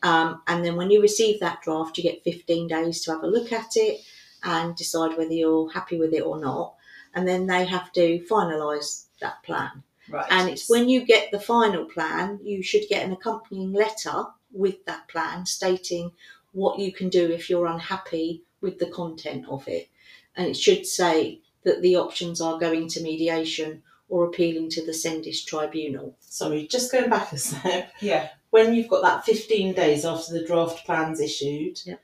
Um, 0.07 0.41
and 0.47 0.63
then 0.63 0.77
when 0.77 0.89
you 0.89 1.01
receive 1.01 1.41
that 1.41 1.61
draft, 1.61 1.97
you 1.97 2.03
get 2.03 2.23
15 2.23 2.67
days 2.67 3.01
to 3.01 3.11
have 3.11 3.23
a 3.23 3.27
look 3.27 3.51
at 3.51 3.75
it 3.75 3.99
and 4.41 4.73
decide 4.73 5.17
whether 5.17 5.33
you're 5.33 5.69
happy 5.69 5.99
with 5.99 6.13
it 6.13 6.21
or 6.21 6.39
not. 6.39 6.75
And 7.13 7.27
then 7.27 7.45
they 7.45 7.65
have 7.65 7.91
to 7.93 8.23
finalise 8.31 9.07
that 9.19 9.43
plan. 9.43 9.83
Right. 10.09 10.25
And 10.29 10.49
it's 10.49 10.69
when 10.69 10.87
you 10.87 11.05
get 11.05 11.31
the 11.31 11.41
final 11.41 11.83
plan, 11.83 12.39
you 12.41 12.63
should 12.63 12.83
get 12.87 13.05
an 13.05 13.11
accompanying 13.11 13.73
letter 13.73 14.23
with 14.53 14.85
that 14.85 15.09
plan 15.09 15.45
stating 15.45 16.13
what 16.53 16.79
you 16.79 16.93
can 16.93 17.09
do 17.09 17.29
if 17.29 17.49
you're 17.49 17.67
unhappy 17.67 18.43
with 18.61 18.79
the 18.79 18.87
content 18.87 19.45
of 19.49 19.67
it. 19.67 19.89
And 20.37 20.47
it 20.47 20.55
should 20.55 20.85
say 20.85 21.41
that 21.63 21.81
the 21.81 21.97
options 21.97 22.39
are 22.39 22.57
going 22.57 22.87
to 22.89 23.03
mediation 23.03 23.83
or 24.07 24.25
appealing 24.25 24.69
to 24.69 24.85
the 24.85 24.93
SENDIST 24.93 25.45
tribunal. 25.47 26.15
Sorry, 26.21 26.65
just 26.65 26.93
going 26.93 27.09
back 27.09 27.33
a 27.33 27.37
step. 27.37 27.91
Yeah 27.99 28.29
when 28.57 28.73
you've 28.73 28.87
got 28.87 29.03
that 29.03 29.23
15 29.23 29.73
days 29.75 30.03
after 30.03 30.33
the 30.33 30.43
draft 30.45 30.83
plan's 30.85 31.19
issued, 31.21 31.79
yeah. 31.85 31.95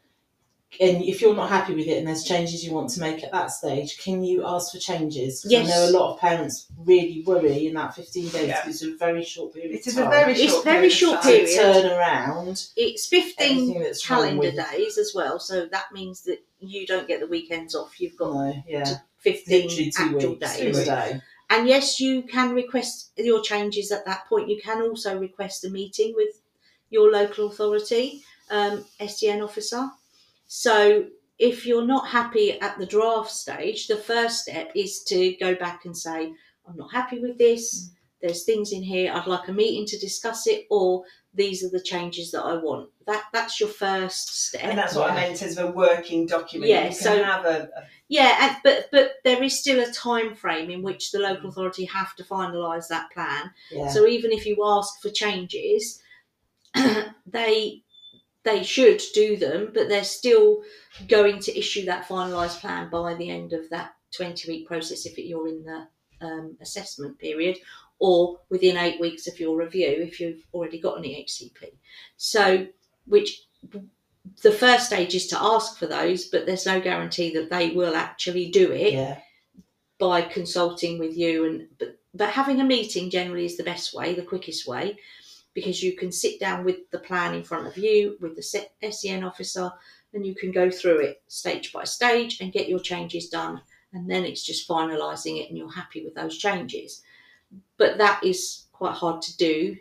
and 0.80 1.04
if 1.04 1.20
you're 1.20 1.36
not 1.36 1.50
happy 1.50 1.74
with 1.74 1.88
it 1.88 1.98
and 1.98 2.08
there's 2.08 2.24
changes 2.24 2.64
you 2.64 2.72
want 2.72 2.90
to 2.92 3.00
make 3.00 3.24
at 3.24 3.32
that 3.32 3.48
stage, 3.52 3.98
can 3.98 4.24
you 4.24 4.46
ask 4.46 4.72
for 4.72 4.78
changes? 4.78 5.44
Yes. 5.50 5.66
I 5.66 5.70
know 5.72 5.90
a 5.90 5.94
lot 5.98 6.14
of 6.14 6.20
parents 6.20 6.68
really 6.78 7.24
worry 7.26 7.66
in 7.68 7.74
that 7.74 7.96
15 7.96 8.30
days 8.30 8.48
Yeah. 8.48 8.62
because 8.66 8.82
it's 8.84 8.94
a 8.94 8.98
very 8.98 9.24
short 9.24 9.54
period 9.54 9.72
It 9.74 9.88
is 9.88 9.98
of 9.98 10.04
is 10.04 10.08
a 10.08 10.10
very 10.10 10.34
It's 10.34 10.52
short 10.52 10.64
very 10.64 10.76
period 10.76 10.92
of 10.92 10.98
short 10.98 11.22
time. 11.24 11.32
period. 11.32 11.48
to 11.50 11.56
turn 11.56 11.86
around 11.92 12.66
It's 12.76 13.08
15 13.08 13.80
that's 13.82 14.06
calendar 14.06 14.52
days 14.52 14.98
as 15.00 15.12
well, 15.16 15.40
so 15.40 15.66
that 15.66 15.86
means 15.92 16.22
that 16.26 16.40
you 16.60 16.86
don't 16.86 17.08
get 17.08 17.20
the 17.20 17.28
weekends 17.28 17.74
off. 17.76 18.00
You've 18.00 18.16
got 18.18 18.34
no, 18.34 18.64
yeah, 18.68 18.98
15 19.18 19.62
literally 19.62 19.92
two 19.92 20.04
actual 20.04 20.30
weeks, 20.34 20.58
days. 20.58 20.86
two 20.86 20.92
a. 20.92 21.22
And 21.50 21.68
yes, 21.68 22.00
you 22.00 22.24
can 22.24 22.54
request 22.56 23.12
your 23.18 23.42
changes 23.42 23.92
at 23.92 24.06
that 24.06 24.26
point. 24.28 24.50
You 24.50 24.60
can 24.62 24.82
also 24.82 25.20
request 25.20 25.66
a 25.66 25.70
meeting 25.70 26.14
with 26.16 26.42
your 26.94 27.12
local 27.12 27.48
authority, 27.48 28.24
um, 28.50 28.86
SEN 29.06 29.42
officer. 29.42 29.90
So 30.48 31.08
if 31.40 31.66
you're 31.66 31.86
not 31.86 32.08
happy 32.08 32.60
at 32.62 32.78
the 32.78 32.86
draft 32.86 33.32
stage, 33.32 33.88
the 33.88 33.98
first 33.98 34.44
step 34.44 34.72
is 34.76 35.04
to 35.06 35.36
go 35.40 35.56
back 35.56 35.86
and 35.86 35.98
say, 35.98 36.34
I'm 36.68 36.78
not 36.78 36.94
happy 36.94 37.20
with 37.20 37.38
this. 37.38 37.90
There's 38.22 38.46
things 38.46 38.72
in 38.72 38.84
here. 38.84 39.12
I'd 39.12 39.28
like 39.28 39.50
a 39.50 39.52
meeting 39.54 39.86
to 39.88 40.00
discuss 40.00 40.48
it, 40.48 40.66
or 40.70 41.04
these 41.34 41.64
are 41.64 41.70
the 41.70 41.82
changes 41.82 42.32
that 42.32 42.44
I 42.44 42.56
want. 42.56 42.90
That 43.06 43.24
that's 43.34 43.60
your 43.60 43.68
first 43.68 44.46
step. 44.46 44.64
And 44.64 44.78
that's 44.78 44.96
what 44.96 45.12
I 45.12 45.16
meant 45.16 45.42
as 45.42 45.58
a 45.58 45.68
working 45.68 46.26
document. 46.26 46.70
Yeah, 46.70 46.84
you 46.84 46.90
can 46.90 46.98
so- 46.98 47.24
have 47.24 47.46
a, 47.46 47.70
a 47.76 47.84
Yeah, 48.08 48.38
and, 48.40 48.58
but 48.64 48.90
but 48.92 49.16
there 49.26 49.44
is 49.44 49.60
still 49.60 49.82
a 49.84 49.92
time 49.92 50.36
frame 50.36 50.70
in 50.70 50.84
which 50.84 51.12
the 51.12 51.20
local 51.20 51.50
authority 51.50 51.84
have 51.86 52.16
to 52.16 52.24
finalise 52.24 52.88
that 52.88 53.12
plan. 53.12 53.52
Yeah. 53.72 53.90
So 53.90 54.06
even 54.06 54.32
if 54.32 54.46
you 54.46 54.56
ask 54.64 55.02
for 55.02 55.10
changes, 55.10 56.02
they 57.26 57.84
they 58.44 58.62
should 58.62 59.02
do 59.14 59.38
them, 59.38 59.72
but 59.74 59.88
they're 59.88 60.04
still 60.04 60.64
going 61.08 61.40
to 61.40 61.58
issue 61.58 61.86
that 61.86 62.08
finalised 62.08 62.60
plan 62.60 62.90
by 62.90 63.14
the 63.14 63.30
end 63.30 63.54
of 63.54 63.70
that 63.70 63.96
twenty 64.16 64.52
week 64.52 64.68
process 64.68 65.06
if 65.06 65.18
you're 65.18 65.48
in 65.48 65.64
the 65.64 65.88
um, 66.22 66.58
assessment 66.62 67.18
period, 67.20 67.58
or 68.00 68.40
within 68.50 68.78
eight 68.78 69.00
weeks 69.00 69.28
of 69.28 69.40
your 69.40 69.58
review 69.58 69.88
if 69.88 70.20
you've 70.20 70.46
already 70.54 70.80
got 70.80 70.98
an 70.98 71.04
EHCP. 71.04 71.74
So 72.18 72.68
which 73.06 73.48
the 74.42 74.52
first 74.52 74.88
stage 74.88 75.16
is 75.16 75.28
to 75.28 75.42
ask 75.42 75.78
for 75.78 75.86
those, 75.86 76.26
but 76.26 76.46
there's 76.46 76.66
no 76.66 76.80
guarantee 76.80 77.34
that 77.34 77.50
they 77.50 77.72
will 77.72 77.96
actually 77.96 78.50
do 78.50 78.72
it 78.72 78.94
yeah, 78.94 79.20
by 80.00 80.22
consulting 80.22 81.00
with 81.00 81.16
you 81.16 81.46
and 81.46 81.68
but 81.80 81.98
but 82.14 82.30
having 82.30 82.60
a 82.60 82.64
meeting 82.64 83.10
generally 83.10 83.46
is 83.46 83.58
the 83.58 83.64
best 83.64 83.94
way 83.94 84.14
the 84.14 84.22
quickest 84.22 84.68
way 84.68 84.98
because 85.54 85.84
you 85.84 85.96
can 85.96 86.12
sit 86.12 86.40
down 86.40 86.64
with 86.64 86.90
the 86.92 87.00
plan 87.00 87.34
in 87.36 87.44
front 87.44 87.68
of 87.68 87.78
you 87.78 88.18
with 88.20 88.36
the 88.36 88.92
sen 88.92 89.24
officer 89.24 89.72
and 90.14 90.26
you 90.26 90.36
can 90.36 90.52
go 90.52 90.70
through 90.70 91.00
it 91.00 91.22
stage 91.28 91.72
by 91.72 91.84
stage 91.84 92.40
and 92.42 92.54
get 92.54 92.70
your 92.70 92.80
changes 92.80 93.30
done 93.30 93.62
and 93.94 94.10
then 94.10 94.24
it's 94.26 94.44
just 94.44 94.68
finalising 94.68 95.40
it 95.42 95.50
and 95.50 95.58
you're 95.58 95.72
happy 95.72 96.04
with 96.04 96.16
those 96.16 96.38
changes 96.38 97.02
but 97.78 97.98
that 97.98 98.24
is 98.24 98.66
quite 98.72 98.94
hard 98.94 99.22
to 99.22 99.36
do 99.38 99.78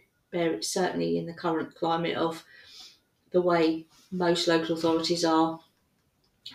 certainly 0.60 1.18
in 1.18 1.26
the 1.26 1.34
current 1.34 1.74
climate 1.74 2.16
of 2.16 2.44
the 3.32 3.40
way 3.40 3.84
most 4.10 4.48
local 4.48 4.76
authorities 4.76 5.24
are 5.24 5.60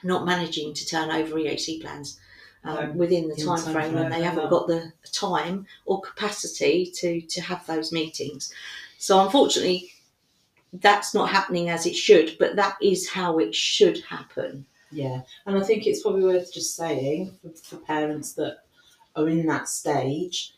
not 0.03 0.25
managing 0.25 0.73
to 0.73 0.85
turn 0.85 1.09
over 1.11 1.35
EHC 1.35 1.81
plans 1.81 2.19
um, 2.63 2.75
No. 2.75 2.91
within 2.93 3.29
the 3.29 3.35
time 3.35 3.73
frame, 3.73 3.95
and 3.97 4.11
they 4.11 4.21
haven't 4.21 4.49
got 4.49 4.67
the 4.67 4.91
time 5.11 5.65
or 5.85 6.01
capacity 6.01 6.91
to 6.95 7.21
to 7.21 7.41
have 7.41 7.65
those 7.65 7.91
meetings. 7.91 8.53
So 8.97 9.23
unfortunately, 9.23 9.91
that's 10.73 11.13
not 11.13 11.29
happening 11.29 11.69
as 11.69 11.85
it 11.85 11.95
should, 11.95 12.35
but 12.39 12.55
that 12.55 12.75
is 12.81 13.09
how 13.09 13.39
it 13.39 13.55
should 13.55 13.99
happen. 14.03 14.65
yeah. 14.91 15.21
And 15.45 15.57
I 15.57 15.63
think 15.63 15.85
it's 15.85 16.01
probably 16.01 16.23
worth 16.23 16.53
just 16.53 16.75
saying 16.75 17.31
for, 17.41 17.49
for 17.49 17.77
parents 17.77 18.33
that 18.33 18.59
are 19.15 19.27
in 19.27 19.45
that 19.47 19.69
stage, 19.69 20.53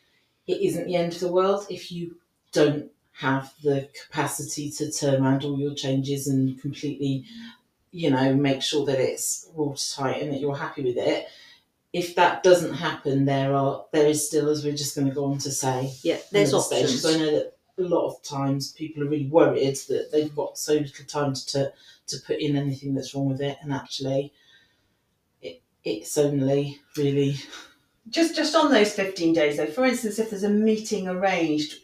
it 0.47 0.61
isn't 0.61 0.87
the 0.87 0.95
end 0.95 1.13
of 1.13 1.19
the 1.19 1.31
world 1.31 1.67
if 1.69 1.91
you 1.91 2.15
don't 2.51 2.89
have 3.13 3.53
the 3.63 3.87
capacity 4.01 4.71
to 4.71 4.91
turn 4.91 5.21
around 5.23 5.43
all 5.43 5.59
your 5.59 5.75
changes 5.75 6.27
and 6.27 6.59
completely, 6.61 7.25
you 7.91 8.09
know, 8.09 8.33
make 8.33 8.61
sure 8.61 8.85
that 8.85 8.99
it's 8.99 9.47
watertight 9.53 10.21
and 10.21 10.31
that 10.31 10.39
you're 10.39 10.55
happy 10.55 10.83
with 10.83 10.97
it. 10.97 11.27
If 11.91 12.15
that 12.15 12.43
doesn't 12.43 12.73
happen, 12.75 13.25
there 13.25 13.53
are 13.53 13.85
there 13.91 14.07
is 14.07 14.25
still, 14.25 14.49
as 14.49 14.63
we're 14.63 14.75
just 14.75 14.95
going 14.95 15.07
to 15.07 15.13
go 15.13 15.25
on 15.25 15.37
to 15.39 15.51
say, 15.51 15.91
Yeah, 16.01 16.17
there's 16.31 16.53
options. 16.53 17.01
stage, 17.01 17.15
I 17.15 17.17
know 17.19 17.31
that 17.31 17.53
a 17.79 17.87
lot 17.87 18.07
of 18.07 18.23
times 18.23 18.71
people 18.73 19.03
are 19.03 19.07
really 19.07 19.27
worried 19.27 19.77
that 19.87 20.11
they've 20.11 20.35
got 20.35 20.57
so 20.57 20.73
little 20.73 21.05
time 21.05 21.33
to 21.33 21.71
to 22.07 22.17
put 22.25 22.39
in 22.39 22.55
anything 22.55 22.93
that's 22.93 23.13
wrong 23.13 23.29
with 23.29 23.41
it, 23.41 23.57
and 23.61 23.73
actually, 23.73 24.33
it 25.41 25.61
it's 25.83 26.17
only 26.17 26.79
really 26.97 27.37
just 28.09 28.35
just 28.35 28.55
on 28.55 28.71
those 28.71 28.93
15 28.93 29.33
days 29.33 29.57
though 29.57 29.67
for 29.67 29.85
instance 29.85 30.19
if 30.19 30.29
there's 30.29 30.43
a 30.43 30.49
meeting 30.49 31.07
arranged 31.07 31.75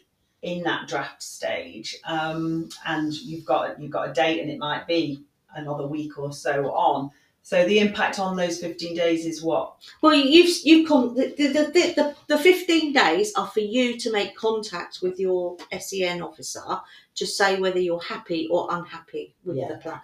in 0.42 0.62
that 0.62 0.88
draft 0.88 1.22
stage 1.22 1.96
um, 2.04 2.68
and 2.86 3.12
you've 3.14 3.44
got 3.44 3.80
you've 3.80 3.90
got 3.90 4.10
a 4.10 4.12
date 4.12 4.40
and 4.40 4.50
it 4.50 4.58
might 4.58 4.86
be 4.86 5.24
another 5.54 5.86
week 5.86 6.18
or 6.18 6.32
so 6.32 6.70
on 6.72 7.10
so 7.46 7.64
the 7.64 7.78
impact 7.78 8.18
on 8.18 8.34
those 8.34 8.58
15 8.58 8.96
days 8.96 9.24
is 9.24 9.40
what 9.40 9.76
Well, 10.02 10.12
you've 10.14 10.50
you've 10.64 10.88
con- 10.88 11.14
the, 11.14 11.26
the, 11.36 11.46
the, 11.48 11.92
the, 11.94 12.16
the 12.26 12.38
15 12.38 12.92
days 12.92 13.32
are 13.36 13.46
for 13.46 13.60
you 13.60 13.96
to 14.00 14.10
make 14.10 14.34
contact 14.34 14.98
with 15.00 15.20
your 15.20 15.56
SEN 15.78 16.22
officer 16.22 16.80
to 17.14 17.24
say 17.24 17.60
whether 17.60 17.78
you're 17.78 18.02
happy 18.02 18.48
or 18.50 18.66
unhappy 18.70 19.36
with 19.44 19.58
Yeah. 19.58 19.68
the 19.68 19.76
plan. 19.76 20.00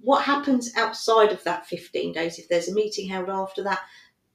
What 0.00 0.22
happens 0.22 0.76
outside 0.76 1.32
of 1.32 1.42
that 1.42 1.66
15 1.66 2.12
days, 2.12 2.38
if 2.38 2.48
there's 2.48 2.68
a 2.68 2.74
meeting 2.74 3.08
held 3.08 3.30
after 3.30 3.64
that, 3.64 3.80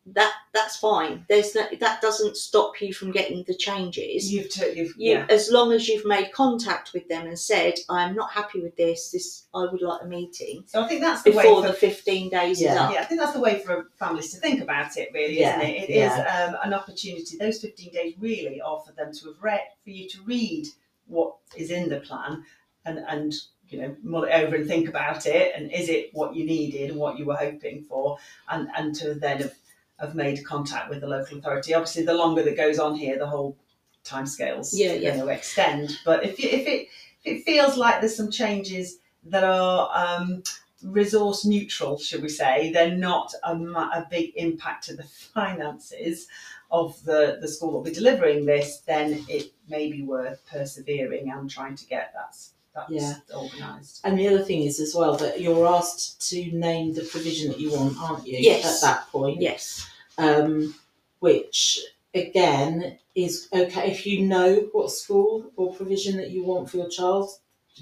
that 0.07 0.33
that's 0.53 0.77
fine. 0.77 1.25
There's 1.29 1.53
no, 1.53 1.63
that 1.79 2.01
doesn't 2.01 2.35
stop 2.35 2.81
you 2.81 2.91
from 2.93 3.11
getting 3.11 3.43
the 3.47 3.53
changes. 3.53 4.33
You've, 4.33 4.49
t- 4.49 4.73
you've 4.75 4.93
You, 4.97 5.13
yeah. 5.13 5.25
as 5.29 5.51
long 5.51 5.71
as 5.71 5.87
you've 5.87 6.05
made 6.05 6.31
contact 6.31 6.91
with 6.93 7.07
them 7.07 7.27
and 7.27 7.37
said, 7.37 7.75
"I'm 7.87 8.15
not 8.15 8.31
happy 8.31 8.61
with 8.61 8.75
this. 8.75 9.11
This 9.11 9.45
I 9.53 9.67
would 9.71 9.81
like 9.81 10.01
a 10.01 10.07
meeting." 10.07 10.63
So 10.65 10.81
I 10.81 10.87
think 10.87 11.01
that's 11.01 11.21
the 11.21 11.31
Before 11.31 11.61
way 11.61 11.67
the 11.67 11.73
for 11.73 11.79
15 11.79 12.29
days 12.29 12.57
is 12.57 12.63
Yeah. 12.63 12.83
up. 12.83 12.93
Yeah, 12.93 13.01
I 13.01 13.05
think 13.05 13.21
that's 13.21 13.33
the 13.33 13.39
way 13.39 13.59
for 13.59 13.89
families 13.97 14.33
to 14.33 14.39
think 14.39 14.61
about 14.61 14.97
it, 14.97 15.09
really, 15.13 15.39
Yeah, 15.39 15.59
isn't 15.61 15.69
it? 15.75 15.89
It 15.89 15.93
is 15.93 16.11
um, 16.11 16.57
an 16.63 16.73
opportunity. 16.73 17.37
Those 17.37 17.61
15 17.61 17.93
days 17.93 18.15
really 18.19 18.59
are 18.59 18.79
for 18.85 18.93
them 18.93 19.13
to 19.13 19.25
have 19.27 19.41
read, 19.41 19.61
for 19.83 19.91
you 19.91 20.09
to 20.09 20.21
read 20.23 20.65
what 21.05 21.35
is 21.55 21.69
in 21.69 21.89
the 21.89 21.99
plan 21.99 22.43
and, 22.85 22.99
and 23.07 23.33
you 23.67 23.81
know, 23.81 23.95
mull 24.03 24.23
it 24.25 24.31
over 24.31 24.55
and 24.55 24.67
think 24.67 24.89
about 24.89 25.25
it. 25.25 25.53
And 25.55 25.71
is 25.71 25.87
it 25.89 26.09
what 26.13 26.35
you 26.35 26.45
needed 26.45 26.89
and 26.89 26.99
what 26.99 27.17
you 27.17 27.25
were 27.25 27.35
hoping 27.37 27.83
for? 27.83 28.17
And, 28.49 28.67
and 28.75 28.93
to 28.95 29.13
then 29.13 29.37
have, 29.41 29.53
have 30.01 30.15
made 30.15 30.43
contact 30.45 30.89
with 30.89 30.99
the 31.01 31.07
local 31.07 31.37
authority. 31.37 31.73
Obviously, 31.73 32.03
the 32.03 32.13
longer 32.13 32.43
that 32.43 32.57
goes 32.57 32.79
on 32.79 32.95
here, 32.95 33.17
the 33.17 33.27
whole 33.27 33.55
timescales 34.03 34.71
Yeah, 34.73 34.93
yeah. 34.93 35.15
to 35.15 35.27
extend. 35.29 35.97
But 36.03 36.25
if, 36.25 36.39
you, 36.39 36.49
if, 36.49 36.67
it, 36.67 36.87
if 37.23 37.37
it 37.37 37.43
feels 37.45 37.77
like 37.77 37.99
there's 38.01 38.15
some 38.17 38.31
changes 38.31 38.97
that 39.25 39.43
are 39.43 39.89
um, 39.95 40.41
resource 40.83 41.45
neutral, 41.45 41.99
should 41.99 42.23
we 42.23 42.29
say, 42.29 42.71
they're 42.71 42.97
not 42.97 43.31
a, 43.43 43.53
a 43.53 44.07
big 44.09 44.31
impact 44.35 44.85
to 44.85 44.95
the 44.95 45.03
finances 45.03 46.27
of 46.71 47.03
the, 47.03 47.37
the 47.41 47.47
school 47.47 47.71
that 47.71 47.77
will 47.77 47.83
be 47.83 47.91
delivering 47.91 48.45
this, 48.45 48.79
then 48.87 49.23
it 49.29 49.51
may 49.69 49.91
be 49.91 50.01
worth 50.03 50.41
persevering 50.49 51.29
and 51.29 51.49
trying 51.49 51.75
to 51.75 51.85
get 51.85 52.13
that, 52.13 52.35
that 52.73 52.85
Yeah. 52.89 53.15
organised. 53.35 53.99
And 54.05 54.17
the 54.17 54.27
other 54.29 54.41
thing 54.41 54.63
is 54.63 54.79
as 54.79 54.95
well 54.95 55.15
that 55.17 55.41
you're 55.41 55.67
asked 55.67 56.27
to 56.29 56.51
name 56.53 56.93
the 56.93 57.03
provision 57.03 57.49
that 57.49 57.59
you 57.59 57.71
want, 57.71 57.97
aren't 57.99 58.25
you? 58.25 58.37
Yes. 58.39 58.81
At 58.81 58.87
that 58.87 59.07
point. 59.11 59.41
Yes. 59.41 59.85
Um, 60.21 60.75
which 61.19 61.79
again 62.13 62.97
is 63.15 63.47
okay 63.53 63.91
if 63.91 64.05
you 64.05 64.25
know 64.25 64.69
what 64.73 64.91
school 64.91 65.51
or 65.55 65.73
provision 65.73 66.17
that 66.17 66.31
you 66.31 66.43
want 66.43 66.69
for 66.69 66.77
your 66.77 66.89
child, 66.89 67.29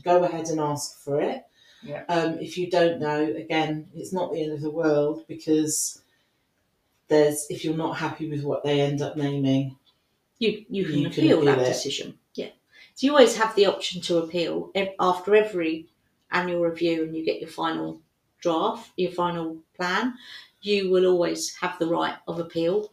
go 0.03 0.23
ahead 0.23 0.47
and 0.47 0.59
ask 0.59 0.99
for 1.03 1.19
it. 1.21 1.43
Yeah. 1.81 2.03
Um, 2.09 2.39
if 2.39 2.57
you 2.57 2.69
don't 2.69 2.99
know, 2.99 3.21
again, 3.23 3.87
it's 3.95 4.11
not 4.13 4.31
the 4.31 4.43
end 4.43 4.51
of 4.53 4.61
the 4.61 4.69
world 4.71 5.25
because 5.27 6.01
there's 7.07 7.45
if 7.49 7.63
you're 7.65 7.75
not 7.77 7.97
happy 7.97 8.29
with 8.29 8.43
what 8.43 8.63
they 8.63 8.81
end 8.81 9.01
up 9.01 9.17
naming, 9.17 9.77
You 10.39 10.65
you 10.69 10.85
can 10.85 10.93
You 10.99 11.09
can 11.09 11.23
appeal, 11.23 11.41
that 11.45 11.59
it. 11.59 11.65
decision. 11.65 12.17
Yeah. 12.35 12.51
So 12.95 13.07
you 13.07 13.11
always 13.13 13.37
have 13.37 13.55
the 13.55 13.65
option 13.67 14.01
to 14.03 14.17
appeal 14.19 14.71
after 14.99 15.35
every 15.35 15.87
annual 16.31 16.61
review, 16.61 17.03
and 17.03 17.15
you 17.15 17.25
get 17.25 17.39
your 17.41 17.49
final 17.49 18.01
draft, 18.41 18.91
your 18.97 19.11
final 19.11 19.57
plan. 19.75 20.15
You 20.61 20.89
will 20.89 21.05
always 21.05 21.55
have 21.57 21.77
the 21.79 21.87
right 21.87 22.15
of 22.27 22.39
appeal, 22.39 22.91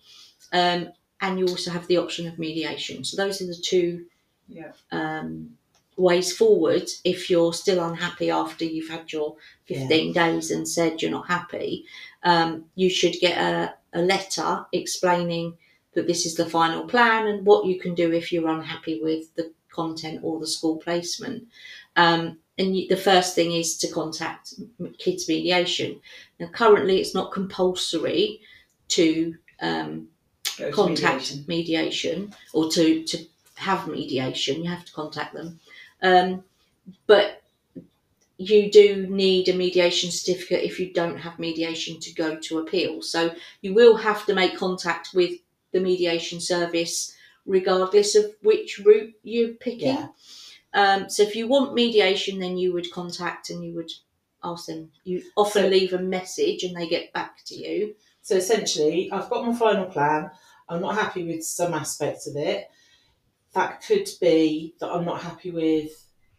um, 0.53 0.91
and 1.21 1.39
you 1.39 1.47
also 1.49 1.71
have 1.71 1.87
the 1.87 1.97
option 1.99 2.27
of 2.27 2.39
mediation. 2.39 3.05
So 3.05 3.17
those 3.17 3.41
are 3.43 3.47
the 3.47 3.57
two 3.57 4.07
Yeah. 4.49 4.73
um, 4.93 5.57
ways 5.97 6.37
forward 6.37 6.89
if 7.05 7.31
you're 7.31 7.53
still 7.55 7.83
unhappy 7.83 8.31
after 8.31 8.65
you've 8.65 8.91
had 8.91 9.11
your 9.13 9.37
15 9.65 10.13
days 10.13 10.51
and 10.51 10.69
said 10.69 11.01
you're 11.01 11.11
not 11.11 11.27
happy 11.27 11.85
um, 12.23 12.67
you 12.75 12.91
should 12.91 13.15
get 13.15 13.37
a, 13.39 13.75
a 13.95 14.03
letter 14.03 14.67
explaining 14.73 15.57
that 15.95 16.07
this 16.07 16.27
is 16.27 16.35
the 16.35 16.45
final 16.49 16.85
plan 16.85 17.27
and 17.27 17.47
what 17.47 17.65
you 17.67 17.81
can 17.81 17.95
do 17.95 18.12
if 18.12 18.31
you're 18.31 18.49
unhappy 18.49 19.01
with 19.03 19.35
the 19.37 19.51
content 19.71 20.21
or 20.23 20.39
the 20.39 20.47
school 20.47 20.77
placement 20.77 21.45
um, 21.97 22.39
and 22.58 22.75
the 22.75 22.97
first 22.97 23.35
thing 23.35 23.53
is 23.53 23.76
to 23.79 23.88
contact 23.88 24.55
kids 24.99 25.29
mediation 25.29 26.00
now 26.41 26.49
currently 26.49 27.00
it's 27.00 27.14
not 27.14 27.32
compulsory 27.32 28.41
to 28.88 29.35
um, 29.61 30.08
contact 30.73 31.32
mediation. 31.32 31.44
mediation. 31.49 32.35
or 32.53 32.70
to 32.70 33.05
to 33.05 33.19
have 33.55 33.88
mediation 33.88 34.62
you 34.62 34.70
have 34.70 34.85
to 34.85 34.93
contact 34.93 35.35
them 35.35 35.58
um, 36.03 36.44
but 37.06 37.43
you 38.38 38.70
do 38.70 39.06
need 39.09 39.49
a 39.49 39.55
mediation 39.55 40.11
certificate 40.11 40.62
if 40.62 40.79
you 40.79 40.93
don't 40.93 41.17
have 41.17 41.38
mediation 41.38 41.99
to 41.99 42.12
go 42.14 42.37
to 42.37 42.59
appeal 42.59 43.00
so 43.00 43.35
you 43.62 43.73
will 43.73 43.97
have 43.97 44.26
to 44.26 44.35
make 44.35 44.56
contact 44.56 45.11
with 45.14 45.32
the 45.73 45.81
mediation 45.81 46.38
service 46.38 47.17
regardless 47.47 48.14
of 48.14 48.26
which 48.43 48.79
route 48.81 49.14
you're 49.23 49.55
picking 49.55 49.94
Yeah. 49.94 50.09
Um, 50.76 51.08
so 51.11 51.23
if 51.25 51.34
you 51.34 51.49
want 51.49 51.75
mediation 51.75 52.38
then 52.38 52.56
you 52.56 52.73
would 52.73 52.93
contact 52.93 53.50
and 53.50 53.64
you 53.64 53.75
would 53.75 53.90
ask 54.44 54.67
them. 54.67 54.90
You 55.05 55.23
often 55.37 55.62
So- 55.64 55.69
leave 55.69 55.93
a 55.93 55.99
message 55.99 56.62
and 56.62 56.76
they 56.76 56.87
get 56.87 57.12
back 57.12 57.44
to 57.46 57.55
you. 57.56 57.94
So 58.23 58.37
essentially, 58.37 59.11
I've 59.12 59.31
got 59.31 59.46
my 59.46 59.55
final 59.55 59.87
plan. 59.87 60.31
I'm 60.69 60.81
not 60.81 60.96
happy 60.96 61.25
with 61.25 61.44
some 61.44 61.75
aspects 61.75 62.26
of 62.26 62.37
it. 62.37 62.69
That 63.55 63.82
could 63.82 64.08
be 64.20 64.75
that 64.81 64.90
I'm 64.90 65.05
not 65.05 65.23
happy 65.23 65.50
with 65.50 65.90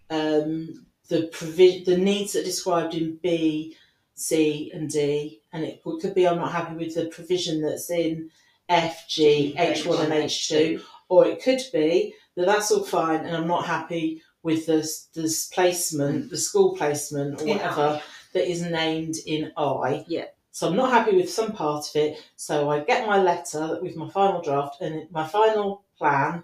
um, 0.09 0.85
the 1.09 1.27
provi- 1.27 1.83
the 1.83 1.97
needs 1.97 2.33
that 2.33 2.41
are 2.41 2.51
described 2.53 2.93
in 2.93 3.17
B, 3.23 3.75
C, 4.15 4.71
and 4.73 4.89
D, 4.89 5.41
and 5.53 5.63
it 5.63 5.81
could 5.83 5.99
could 6.01 6.13
be 6.13 6.27
I'm 6.27 6.37
not 6.37 6.51
happy 6.51 6.75
with 6.75 6.95
the 6.95 7.05
provision 7.07 7.61
that's 7.61 7.89
in 7.89 8.29
F, 8.69 9.05
G, 9.07 9.55
H1, 9.57 10.03
and 10.03 10.13
H2, 10.13 10.81
or 11.09 11.25
it 11.25 11.41
could 11.41 11.61
be 11.71 12.13
that 12.35 12.45
that's 12.45 12.71
all 12.71 12.83
fine 12.83 13.25
and 13.25 13.35
I'm 13.35 13.47
not 13.47 13.65
happy 13.65 14.21
with 14.43 14.65
this 14.65 15.07
this 15.13 15.47
placement, 15.47 16.29
the 16.29 16.37
school 16.37 16.75
placement 16.75 17.41
or 17.41 17.47
In 17.47 17.57
whatever 17.57 18.01
that 18.33 18.49
is 18.49 18.61
named 18.61 19.15
in 19.25 19.51
I. 19.57 20.05
Yeah. 20.07 20.25
So 20.51 20.67
I'm 20.67 20.75
not 20.75 20.91
happy 20.91 21.15
with 21.15 21.29
some 21.29 21.51
part 21.51 21.87
of 21.89 21.95
it. 21.95 22.23
So 22.35 22.69
I 22.69 22.79
get 22.79 23.07
my 23.07 23.21
letter 23.21 23.79
with 23.81 23.95
my 23.95 24.09
final 24.09 24.41
draft 24.41 24.81
and 24.81 25.09
my 25.11 25.27
final 25.27 25.83
plan. 25.97 26.43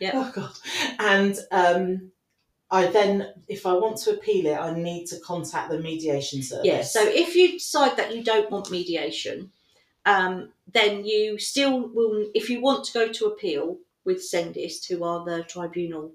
Yeah. 0.00 0.12
Oh 0.14 0.32
god. 0.34 0.52
And 0.98 1.38
um, 1.50 2.12
I 2.72 2.86
then, 2.86 3.28
if 3.48 3.66
I 3.66 3.74
want 3.74 3.98
to 3.98 4.12
appeal 4.12 4.46
it, 4.46 4.56
I 4.56 4.74
need 4.74 5.06
to 5.08 5.20
contact 5.20 5.70
the 5.70 5.78
mediation 5.78 6.42
service. 6.42 6.64
Yeah, 6.64 6.82
so 6.82 7.02
if 7.06 7.36
you 7.36 7.52
decide 7.52 7.98
that 7.98 8.16
you 8.16 8.24
don't 8.24 8.50
want 8.50 8.70
mediation, 8.70 9.50
um, 10.06 10.52
then 10.72 11.04
you 11.04 11.38
still 11.38 11.86
will, 11.88 12.30
if 12.34 12.48
you 12.48 12.62
want 12.62 12.84
to 12.86 12.92
go 12.94 13.12
to 13.12 13.26
appeal 13.26 13.76
with 14.06 14.18
Sendist, 14.18 14.88
who 14.88 15.04
are 15.04 15.22
the 15.22 15.44
tribunal 15.44 16.12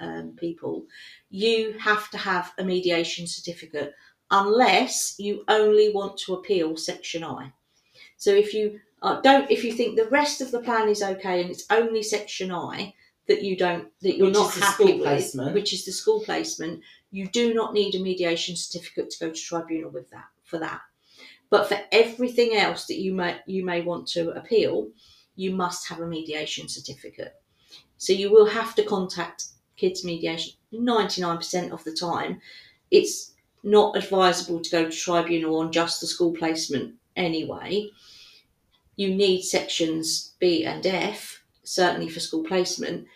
um, 0.00 0.34
people, 0.36 0.86
you 1.30 1.72
have 1.78 2.10
to 2.10 2.18
have 2.18 2.52
a 2.58 2.64
mediation 2.64 3.26
certificate 3.26 3.94
unless 4.30 5.14
you 5.18 5.44
only 5.48 5.92
want 5.92 6.18
to 6.18 6.34
appeal 6.34 6.76
Section 6.76 7.24
I. 7.24 7.52
So 8.16 8.30
if 8.30 8.54
you 8.54 8.80
uh, 9.02 9.20
don't, 9.20 9.50
if 9.50 9.62
you 9.62 9.72
think 9.72 9.96
the 9.96 10.08
rest 10.08 10.40
of 10.40 10.50
the 10.50 10.60
plan 10.60 10.88
is 10.88 11.02
okay 11.02 11.40
and 11.40 11.50
it's 11.50 11.66
only 11.70 12.02
Section 12.02 12.50
I 12.52 12.94
that 13.28 13.42
you 13.42 13.56
don't, 13.56 13.88
that 14.02 14.16
you're 14.16 14.28
Which 14.28 14.34
not 14.34 14.54
happy 14.54 14.84
school 14.84 14.98
with, 14.98 15.02
placement. 15.02 15.54
which 15.54 15.72
is 15.72 15.84
the 15.84 15.92
school 15.92 16.20
placement, 16.20 16.82
you 17.10 17.28
do 17.28 17.54
not 17.54 17.74
need 17.74 17.94
a 17.94 18.00
mediation 18.00 18.56
certificate 18.56 19.10
to 19.10 19.26
go 19.26 19.32
to 19.32 19.40
tribunal 19.40 19.90
with 19.90 20.10
that 20.10 20.26
for 20.44 20.58
that. 20.58 20.80
But 21.50 21.68
for 21.68 21.78
everything 21.92 22.56
else 22.56 22.86
that 22.86 22.98
you 22.98 23.14
may 23.14 23.38
you 23.46 23.64
may 23.64 23.82
want 23.82 24.08
to 24.08 24.30
appeal, 24.30 24.88
you 25.36 25.54
must 25.54 25.88
have 25.88 26.00
a 26.00 26.06
mediation 26.06 26.68
certificate. 26.68 27.34
So 27.98 28.12
you 28.12 28.30
will 28.30 28.46
have 28.46 28.74
to 28.74 28.82
contact 28.82 29.46
kids 29.76 30.04
mediation 30.04 30.54
99% 30.72 31.70
of 31.72 31.84
the 31.84 31.92
time. 31.92 32.40
It's 32.90 33.32
not 33.62 33.96
advisable 33.96 34.60
to 34.60 34.70
go 34.70 34.84
to 34.84 34.96
tribunal 34.96 35.58
on 35.58 35.72
just 35.72 36.00
the 36.00 36.06
school 36.06 36.32
placement 36.32 36.94
anyway. 37.16 37.90
You 38.96 39.14
need 39.14 39.42
sections 39.42 40.34
B 40.38 40.64
and 40.64 40.86
F, 40.86 41.42
certainly 41.64 42.08
for 42.08 42.20
school 42.20 42.44
placement, 42.44 43.06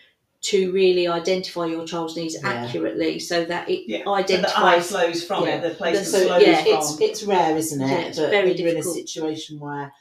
to 0.43 0.73
really 0.73 1.07
identify 1.07 1.67
your 1.67 1.87
child's 1.87 2.17
needs 2.17 2.35
Yeah. 2.35 2.49
accurately 2.49 3.19
so 3.19 3.45
that 3.45 3.69
it 3.69 3.85
Yeah, 3.89 3.99
So 3.99 4.05
the 4.05 4.11
eye 4.11 4.19
identifies 4.19 4.89
flows 4.89 5.25
from 5.25 5.45
Yeah. 5.45 5.57
it, 5.57 5.63
the 5.69 5.75
placement 5.75 6.07
so 6.07 6.27
flows 6.27 6.43
yeah, 6.43 6.63
from. 6.63 6.73
it's 6.75 7.01
it's 7.01 7.23
rare, 7.25 7.57
isn't 7.57 7.81
it? 7.81 7.89
Yeah, 7.91 7.99
it's 8.09 8.19
that 8.19 8.31
very 8.31 8.53
you're 8.57 8.69
in 8.69 8.75
a 8.75 8.77
difficult. 8.79 8.97
situation 8.97 9.61
where 9.61 9.93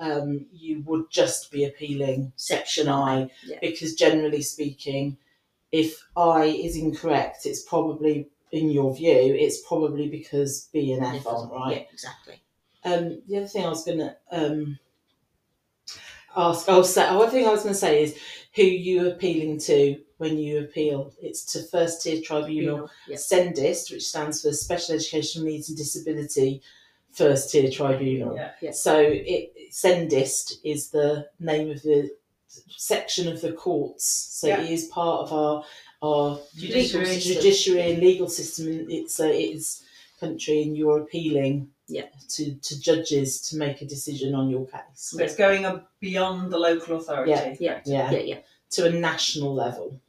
um, 0.00 0.46
you 0.52 0.82
would 0.86 1.08
just 1.10 1.50
be 1.52 1.64
appealing 1.64 2.32
section 2.36 2.88
I, 2.88 3.30
Yeah. 3.46 3.58
because 3.60 3.94
generally 3.94 4.42
speaking, 4.42 5.16
if 5.72 6.04
I 6.16 6.44
is 6.44 6.76
incorrect, 6.76 7.46
it's 7.46 7.62
probably 7.62 8.28
in 8.52 8.70
your 8.70 8.94
view, 8.94 9.34
it's 9.34 9.66
probably 9.66 10.08
because 10.08 10.68
B 10.72 10.92
and 10.92 11.04
F 11.04 11.26
aren't 11.26 11.50
right. 11.50 11.78
Yeah, 11.78 11.92
exactly. 11.92 12.42
Um, 12.84 13.22
the 13.26 13.38
other 13.38 13.46
thing 13.46 13.64
I 13.64 13.70
was 13.70 13.84
going 13.84 13.98
to 13.98 14.16
um, 14.30 14.78
ask, 16.36 16.68
I'll 16.68 16.84
say, 16.84 17.06
oh, 17.08 17.18
one 17.20 17.30
thing 17.30 17.46
I 17.46 17.50
was 17.50 17.62
going 17.62 17.74
to 17.74 17.80
say 17.80 18.02
is 18.02 18.18
who 18.54 18.62
you 18.62 19.08
appealing 19.08 19.58
to 19.60 19.98
when 20.18 20.36
you 20.36 20.60
appeal. 20.60 21.12
It's 21.20 21.44
to 21.52 21.62
first 21.62 22.02
tier 22.02 22.20
tribunal, 22.20 22.90
Yeah. 23.08 23.16
SENDIST, 23.16 23.90
which 23.90 24.06
stands 24.06 24.42
for 24.42 24.52
Special 24.52 24.96
Educational 24.96 25.46
Needs 25.46 25.70
and 25.70 25.78
Disability 25.78 26.60
First 27.12 27.50
Tier 27.50 27.70
Tribunal. 27.70 28.36
Yeah. 28.36 28.52
Yeah. 28.60 28.70
So 28.72 28.98
it 29.00 29.52
SENDIST 29.72 30.58
is 30.64 30.90
the 30.90 31.28
name 31.40 31.70
of 31.70 31.82
the 31.82 32.10
section 32.76 33.28
of 33.28 33.40
the 33.40 33.52
courts. 33.52 34.04
So 34.06 34.46
Yeah. 34.48 34.62
it 34.62 34.70
is 34.70 34.84
part 34.86 35.22
of 35.22 35.32
our 35.32 35.64
our 36.02 36.40
Judiciary 36.56 37.06
legal 37.06 37.20
system. 37.20 37.32
judiciary 37.42 37.92
and 37.92 38.02
legal 38.02 38.28
system. 38.28 38.66
and 38.66 38.90
It's 38.90 39.20
uh, 39.20 39.26
it 39.26 39.54
is 39.56 39.84
country 40.18 40.62
and 40.62 40.76
you're 40.76 40.98
appealing 41.00 41.68
Yeah. 41.86 42.06
to, 42.30 42.54
to 42.54 42.80
judges 42.80 43.40
to 43.50 43.56
make 43.56 43.82
a 43.82 43.86
decision 43.86 44.34
on 44.34 44.50
your 44.50 44.66
case. 44.66 44.80
So 44.94 45.18
it's 45.20 45.36
going 45.36 45.64
beyond 46.00 46.52
the 46.52 46.58
local 46.58 46.96
authority. 46.96 47.30
Yeah. 47.30 47.54
Yeah. 47.60 47.80
Yeah, 47.84 48.10
Yeah, 48.10 48.18
yeah. 48.18 48.38
to 48.70 48.86
a 48.86 48.90
national 48.90 49.54
level. 49.54 50.00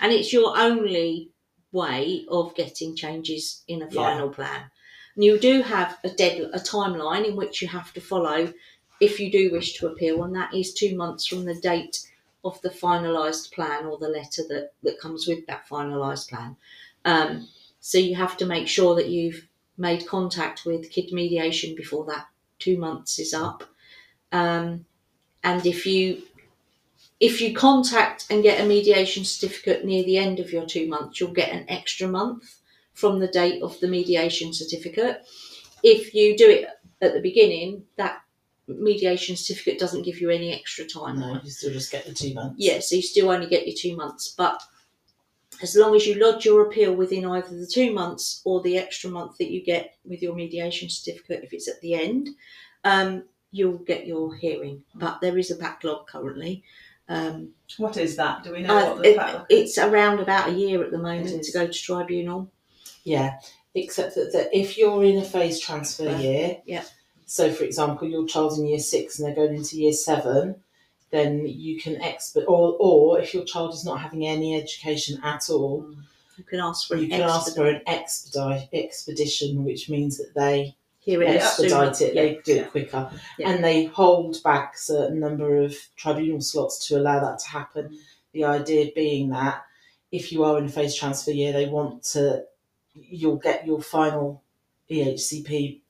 And 0.00 0.12
it's 0.12 0.32
your 0.32 0.56
only 0.58 1.30
way 1.72 2.26
of 2.28 2.54
getting 2.54 2.94
changes 2.94 3.62
in 3.66 3.82
a 3.82 3.86
Yeah. 3.86 4.02
final 4.02 4.28
plan. 4.28 4.70
And 5.14 5.24
you 5.24 5.38
do 5.38 5.62
have 5.62 5.98
a 6.04 6.10
dead 6.10 6.40
a 6.52 6.58
timeline 6.58 7.24
in 7.26 7.36
which 7.36 7.62
you 7.62 7.68
have 7.68 7.92
to 7.94 8.00
follow 8.00 8.52
if 9.00 9.20
you 9.20 9.30
do 9.30 9.52
wish 9.52 9.74
to 9.74 9.86
appeal, 9.86 10.22
and 10.24 10.34
that 10.34 10.54
is 10.54 10.72
two 10.72 10.96
months 10.96 11.26
from 11.26 11.44
the 11.44 11.54
date 11.54 12.06
of 12.44 12.60
the 12.62 12.70
finalised 12.70 13.52
plan 13.52 13.86
or 13.86 13.98
the 13.98 14.08
letter 14.08 14.42
that, 14.48 14.72
that 14.82 15.00
comes 15.00 15.26
with 15.26 15.46
that 15.46 15.66
finalised 15.68 16.28
plan. 16.28 16.56
Um, 17.04 17.48
so 17.80 17.98
you 17.98 18.14
have 18.16 18.36
to 18.38 18.46
make 18.46 18.68
sure 18.68 18.94
that 18.94 19.08
you've 19.08 19.48
made 19.76 20.06
contact 20.06 20.64
with 20.64 20.90
kid 20.90 21.12
mediation 21.12 21.74
before 21.74 22.04
that 22.06 22.26
two 22.58 22.78
months 22.78 23.18
is 23.18 23.34
up. 23.34 23.64
Um, 24.32 24.86
and 25.42 25.66
if 25.66 25.86
you 25.86 26.22
if 27.20 27.40
you 27.40 27.54
contact 27.54 28.26
and 28.30 28.42
get 28.42 28.60
a 28.60 28.66
mediation 28.66 29.24
certificate 29.24 29.84
near 29.84 30.02
the 30.04 30.18
end 30.18 30.40
of 30.40 30.52
your 30.52 30.66
two 30.66 30.88
months, 30.88 31.20
you'll 31.20 31.32
get 31.32 31.52
an 31.52 31.64
extra 31.68 32.08
month 32.08 32.60
from 32.92 33.20
the 33.20 33.28
date 33.28 33.62
of 33.62 33.78
the 33.80 33.88
mediation 33.88 34.52
certificate. 34.52 35.24
If 35.82 36.14
you 36.14 36.36
do 36.36 36.48
it 36.48 36.68
at 37.00 37.14
the 37.14 37.20
beginning, 37.20 37.84
that 37.96 38.20
mediation 38.66 39.36
certificate 39.36 39.78
doesn't 39.78 40.02
give 40.02 40.20
you 40.20 40.30
any 40.30 40.52
extra 40.52 40.84
time. 40.84 41.18
No, 41.20 41.40
you 41.42 41.50
still 41.50 41.72
just 41.72 41.92
get 41.92 42.06
the 42.06 42.14
two 42.14 42.32
months. 42.34 42.56
Yeah, 42.58 42.80
so 42.80 42.96
you 42.96 43.02
still 43.02 43.30
only 43.30 43.46
get 43.46 43.66
your 43.66 43.76
two 43.78 43.96
months. 43.96 44.34
But 44.36 44.62
as 45.62 45.76
long 45.76 45.94
as 45.94 46.06
you 46.06 46.14
lodge 46.14 46.44
your 46.44 46.66
appeal 46.66 46.94
within 46.94 47.24
either 47.26 47.48
the 47.56 47.66
two 47.66 47.92
months 47.92 48.40
or 48.44 48.60
the 48.62 48.78
extra 48.78 49.10
month 49.10 49.38
that 49.38 49.50
you 49.50 49.62
get 49.64 49.96
with 50.04 50.22
your 50.22 50.34
mediation 50.34 50.88
certificate, 50.88 51.44
if 51.44 51.52
it's 51.52 51.68
at 51.68 51.80
the 51.80 51.94
end, 51.94 52.30
um, 52.84 53.24
you'll 53.52 53.78
get 53.78 54.06
your 54.06 54.34
hearing. 54.34 54.82
But 54.94 55.20
there 55.20 55.38
is 55.38 55.50
a 55.50 55.56
backlog 55.56 56.06
currently. 56.06 56.64
Um, 57.08 57.50
What 57.76 57.96
is 57.98 58.16
that? 58.16 58.42
Do 58.44 58.52
we 58.52 58.62
know 58.62 58.76
uh, 58.76 58.94
what 58.94 59.02
the 59.02 59.10
it- 59.10 59.16
backlog 59.16 59.46
is? 59.50 59.70
it's 59.70 59.78
around 59.78 60.20
about 60.20 60.48
a 60.48 60.52
year 60.52 60.82
at 60.82 60.90
the 60.90 60.98
moment 60.98 61.44
to 61.44 61.52
go 61.52 61.66
to 61.66 61.72
tribunal. 61.72 62.50
Yeah, 63.04 63.38
except 63.74 64.14
that, 64.14 64.32
that 64.32 64.48
if 64.56 64.78
you're 64.78 65.04
in 65.04 65.18
a 65.18 65.24
phase 65.24 65.60
transfer 65.60 66.06
Right. 66.06 66.20
year, 66.20 66.62
Yeah. 66.66 66.84
So, 67.34 67.50
for 67.52 67.64
example, 67.64 68.08
your 68.08 68.26
child's 68.28 68.60
in 68.60 68.66
year 68.66 68.78
six 68.78 69.18
and 69.18 69.26
they're 69.26 69.34
going 69.34 69.56
into 69.56 69.76
year 69.76 69.92
seven, 69.92 70.54
then 71.10 71.44
you 71.48 71.80
can 71.80 72.00
expert, 72.00 72.44
or 72.46 72.76
or 72.78 73.18
if 73.18 73.34
your 73.34 73.44
child 73.44 73.74
is 73.74 73.84
not 73.84 74.00
having 74.00 74.24
any 74.24 74.54
education 74.54 75.20
at 75.24 75.50
all, 75.50 75.82
mm. 75.82 75.96
You 76.38 76.44
can 76.44 76.60
ask 76.60 76.86
for 76.86 76.96
you 76.96 77.04
an 77.04 77.10
can 77.10 77.22
ask 77.22 77.56
for 77.56 77.66
an 77.66 77.80
expedite 77.88 78.68
expedition, 78.72 79.64
which 79.64 79.88
means 79.90 80.18
that 80.18 80.32
they 80.36 80.76
Hear 81.00 81.22
it 81.22 81.30
expedite 81.36 82.00
it, 82.00 82.14
Yeah. 82.14 82.22
they 82.22 82.38
do 82.44 82.54
Yeah. 82.54 82.62
it 82.62 82.70
quicker, 82.70 83.10
Yeah. 83.38 83.50
and 83.50 83.64
they 83.64 83.86
hold 83.86 84.40
back 84.44 84.76
a 84.76 84.78
certain 84.78 85.18
number 85.18 85.58
of 85.60 85.76
tribunal 85.96 86.40
slots 86.40 86.86
to 86.86 86.96
allow 87.00 87.18
that 87.26 87.40
to 87.40 87.48
happen. 87.48 87.98
The 88.32 88.44
idea 88.44 88.92
being 88.94 89.30
that 89.30 89.64
if 90.12 90.30
you 90.30 90.44
are 90.44 90.56
in 90.58 90.66
a 90.66 90.68
phase 90.68 90.94
transfer 90.94 91.32
year, 91.32 91.52
they 91.52 91.66
want 91.66 92.04
to, 92.14 92.44
you'll 92.94 93.42
get 93.48 93.66
your 93.66 93.82
final 93.82 94.42
EHCP 94.90 95.80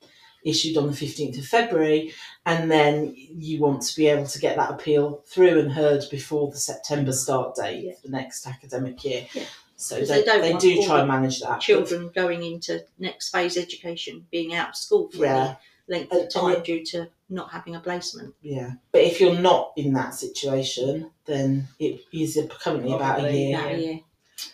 issued 0.45 0.77
on 0.77 0.87
the 0.87 0.93
15th 0.93 1.39
of 1.39 1.47
February, 1.47 2.13
and 2.47 2.71
then 2.71 3.15
you 3.17 3.59
want 3.61 3.83
to 3.83 3.97
be 3.97 4.07
able 4.07 4.27
to 4.27 4.39
get 4.39 4.57
that 4.57 4.71
appeal 4.71 5.23
through 5.27 5.59
and 5.59 5.73
heard 5.73 6.05
before 6.11 6.51
the 6.51 6.59
September 6.59 7.11
mm. 7.11 7.15
start 7.15 7.57
date 7.57 7.85
Yeah. 7.85 7.93
for 7.95 8.03
the 8.09 8.13
next 8.13 8.47
academic 8.47 9.03
year. 9.05 9.27
Yeah. 9.33 9.45
So 9.77 9.97
they, 9.97 10.05
they 10.05 10.23
don't 10.23 10.43
they 10.43 10.57
do 10.57 10.85
try 10.85 11.01
and 11.01 11.09
manage 11.09 11.41
that. 11.41 11.49
but- 11.49 11.61
Children 11.61 12.11
going 12.15 12.43
into 12.43 12.85
next 12.99 13.31
phase 13.31 13.57
education 13.57 14.27
being 14.31 14.55
out 14.55 14.71
of 14.71 14.77
school 14.77 15.11
for 15.11 15.25
Yeah. 15.25 15.57
any 15.89 15.99
length 15.99 16.13
of 16.13 16.33
time 16.33 16.57
it- 16.59 16.65
due 16.65 16.85
to 16.87 17.09
not 17.31 17.51
having 17.51 17.75
a 17.75 17.81
placement. 17.81 18.35
Yeah, 18.43 18.73
but 18.93 19.01
if 19.01 19.21
you're 19.21 19.41
not 19.41 19.73
in 19.77 19.95
that 19.95 20.15
situation, 20.15 21.11
then 21.25 21.67
it 21.79 22.03
is 22.13 22.39
currently 22.61 22.93
about 22.93 23.19
a 23.19 23.23
Probably, 23.23 23.49
year. 23.49 23.59
About 23.59 23.73
a 23.73 23.79
year. 23.79 24.01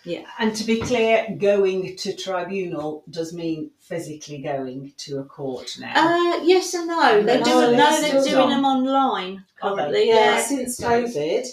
Yeah, 0.04 0.25
and 0.38 0.54
to 0.56 0.64
be 0.64 0.80
clear, 0.80 1.26
going 1.38 1.96
to 1.96 2.14
tribunal 2.16 3.02
does 3.10 3.32
mean 3.32 3.70
physically 3.80 4.38
going 4.38 4.92
to 4.99 5.18
a 5.18 5.25
court 5.25 5.76
now. 5.80 5.92
Uh, 5.94 6.42
yes 6.44 6.75
and 6.75 6.87
no. 6.88 7.22
They're 7.22 7.38
No, 7.40 7.44
doing 7.44 7.76
no, 7.76 7.88
it's 7.90 8.00
they're 8.00 8.22
doing 8.22 8.37
on. 8.44 8.50
them 8.50 8.64
online 8.64 9.44
currently. 9.60 10.08
Yeah, 10.08 10.37
Yeah. 10.37 10.40
since 10.42 10.80
COVID, 10.80 11.46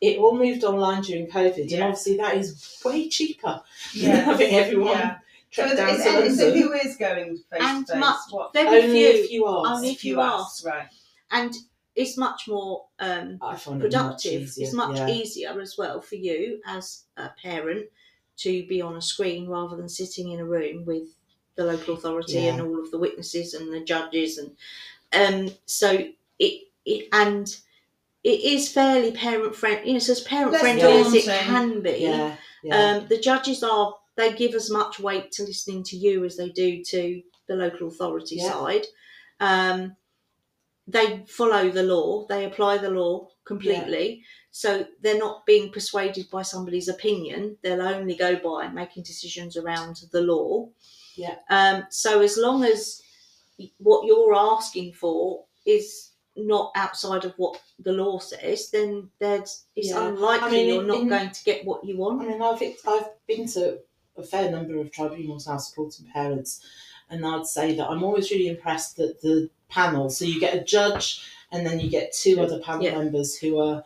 it 0.00 0.18
all 0.18 0.36
moved 0.36 0.64
online 0.64 1.02
during 1.02 1.28
COVID, 1.28 1.72
and 1.72 1.82
obviously 1.82 2.16
that 2.16 2.36
is 2.36 2.80
way 2.84 3.08
cheaper 3.08 3.62
than 3.94 4.02
Yeah. 4.02 4.16
having 4.16 4.54
everyone 4.54 4.88
Yeah. 4.98 5.16
So, 5.50 5.76
down 5.76 5.88
is, 5.90 6.02
to 6.02 6.22
is, 6.24 6.38
so 6.38 6.50
who 6.50 6.72
is 6.72 6.96
going 6.96 7.36
face 7.50 7.60
And 7.62 7.86
to 7.86 7.92
face? 7.92 8.00
much- 8.00 8.16
What? 8.30 8.52
Very 8.54 8.68
Only 8.84 8.92
few. 8.94 9.08
if 9.24 9.30
you 9.30 9.46
ask. 9.48 9.70
Only 9.70 9.90
if 9.90 10.04
you 10.04 10.20
ask. 10.20 10.64
right? 10.66 10.86
And 11.30 11.54
it's 11.94 12.16
much 12.16 12.48
more 12.48 12.86
um, 12.98 13.38
I 13.42 13.56
find 13.56 13.82
it 13.82 13.92
much 13.92 13.92
productive. 13.92 14.42
it's 14.56 14.72
much 14.72 14.96
yeah. 14.96 15.08
easier 15.08 15.60
as 15.60 15.76
well 15.76 16.00
for 16.00 16.16
you 16.16 16.60
as 16.66 17.04
a 17.16 17.30
parent 17.42 17.86
to 18.38 18.66
be 18.66 18.80
on 18.80 18.96
a 18.96 19.02
screen 19.02 19.46
rather 19.48 19.76
than 19.76 19.88
sitting 19.88 20.30
in 20.30 20.40
a 20.40 20.44
room 20.44 20.84
with 20.86 21.08
the 21.56 21.64
local 21.64 21.94
authority 21.94 22.34
Yeah. 22.40 22.52
and 22.52 22.60
all 22.62 22.80
of 22.80 22.90
the 22.90 22.98
witnesses 22.98 23.54
and 23.54 23.72
the 23.72 23.80
judges 23.80 24.38
and 24.38 24.56
um 25.12 25.54
so 25.66 25.90
it, 26.38 26.68
it 26.86 27.08
and 27.12 27.54
it 28.24 28.40
is 28.40 28.68
fairly 28.72 29.12
parent 29.12 29.54
friendly 29.54 29.88
you 29.88 29.92
know 29.94 29.98
so 29.98 30.12
as 30.12 30.20
parent 30.20 30.52
Less 30.52 30.60
friendly 30.62 30.82
as 30.82 31.14
it 31.14 31.26
daunting. 31.26 31.44
can 31.46 31.80
be 31.82 31.90
Yeah, 31.98 32.36
yeah. 32.62 32.96
um 32.96 33.08
the 33.08 33.18
judges 33.18 33.62
are 33.62 33.94
they 34.16 34.32
give 34.34 34.54
as 34.54 34.70
much 34.70 35.00
weight 35.00 35.32
to 35.32 35.42
listening 35.44 35.82
to 35.84 35.96
you 35.96 36.24
as 36.24 36.36
they 36.36 36.48
do 36.50 36.82
to 36.84 37.22
the 37.48 37.56
local 37.56 37.88
authority 37.88 38.36
Yeah. 38.36 38.50
side 38.50 38.86
um 39.40 39.96
they 40.92 41.24
follow 41.26 41.70
the 41.70 41.82
law 41.82 42.26
they 42.28 42.44
apply 42.44 42.78
the 42.78 42.90
law 42.90 43.28
completely. 43.44 44.22
So 44.50 44.86
they're 45.02 45.18
not 45.26 45.46
being 45.46 45.72
persuaded 45.72 46.26
by 46.30 46.42
somebody's 46.42 46.88
opinion. 46.88 47.56
They'll 47.62 47.80
only 47.82 48.14
go 48.16 48.36
by 48.36 48.68
making 48.68 49.02
decisions 49.04 49.56
around 49.56 49.96
the 50.12 50.20
law. 50.22 50.68
Yeah. 51.16 51.36
um 51.50 51.84
so 51.90 52.20
as 52.22 52.36
long 52.38 52.64
as 52.64 53.02
what 53.78 54.06
you're 54.06 54.34
asking 54.34 54.92
for 54.94 55.44
is 55.66 56.10
not 56.36 56.72
outside 56.74 57.24
of 57.26 57.34
what 57.36 57.60
the 57.86 57.92
law 57.92 58.18
says 58.18 58.70
then 58.70 59.10
there's 59.20 59.66
it's 59.76 59.88
Yeah. 59.90 60.08
unlikely 60.08 60.46
I 60.48 60.50
mean, 60.50 60.68
you're 60.68 60.80
in- 60.82 60.86
not 60.88 61.00
in- 61.00 61.08
going 61.08 61.30
to 61.30 61.44
get 61.44 61.64
what 61.66 61.84
you 61.84 61.98
want. 61.98 62.22
I 62.22 62.26
mean, 62.28 62.40
I've 62.42 62.62
I've 62.88 63.10
been 63.26 63.46
to 63.48 63.78
a 64.16 64.22
fair 64.22 64.50
number 64.50 64.78
of 64.80 64.90
tribunals 64.90 65.46
now 65.48 65.58
supporting 65.58 66.06
parents, 66.06 66.50
and 67.12 67.24
I'd 67.24 67.46
say 67.46 67.74
that 67.76 67.88
I'm 67.88 68.02
always 68.02 68.30
really 68.30 68.48
impressed 68.48 68.96
that 68.96 69.20
the 69.20 69.50
panel. 69.68 70.10
So 70.10 70.24
you 70.24 70.40
get 70.40 70.54
a 70.54 70.64
judge, 70.64 71.22
and 71.52 71.66
then 71.66 71.78
you 71.78 71.88
get 71.90 72.12
two 72.12 72.40
other 72.40 72.58
panel 72.58 72.84
Yeah. 72.84 72.98
members 72.98 73.36
who 73.36 73.58
are 73.60 73.84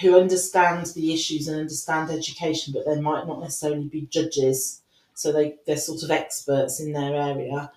who 0.00 0.18
understand 0.18 0.86
the 0.86 1.12
issues 1.12 1.46
and 1.46 1.60
understand 1.60 2.10
education, 2.10 2.72
but 2.72 2.86
they 2.86 3.00
might 3.00 3.26
not 3.26 3.40
necessarily 3.40 3.84
be 3.84 4.02
judges. 4.02 4.80
So 5.14 5.30
they 5.30 5.56
they're 5.66 5.76
sort 5.76 6.02
of 6.02 6.10
experts 6.10 6.80
in 6.80 6.92
their 6.92 7.14
area. 7.14 7.70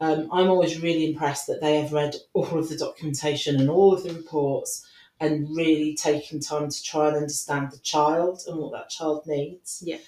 Um, 0.00 0.28
I'm 0.32 0.50
always 0.50 0.80
really 0.82 1.06
impressed 1.12 1.46
that 1.46 1.60
they 1.60 1.80
have 1.80 1.92
read 1.92 2.16
all 2.32 2.58
of 2.58 2.68
the 2.68 2.76
documentation 2.76 3.60
and 3.60 3.70
all 3.70 3.94
of 3.94 4.02
the 4.02 4.12
reports 4.12 4.84
and 5.20 5.48
really 5.56 5.94
taken 5.94 6.40
time 6.40 6.68
to 6.68 6.82
try 6.82 7.06
and 7.06 7.16
understand 7.16 7.70
the 7.70 7.78
child 7.78 8.42
and 8.48 8.58
what 8.58 8.72
that 8.72 8.90
child 8.90 9.24
needs. 9.28 9.80
Yeah. 9.86 9.98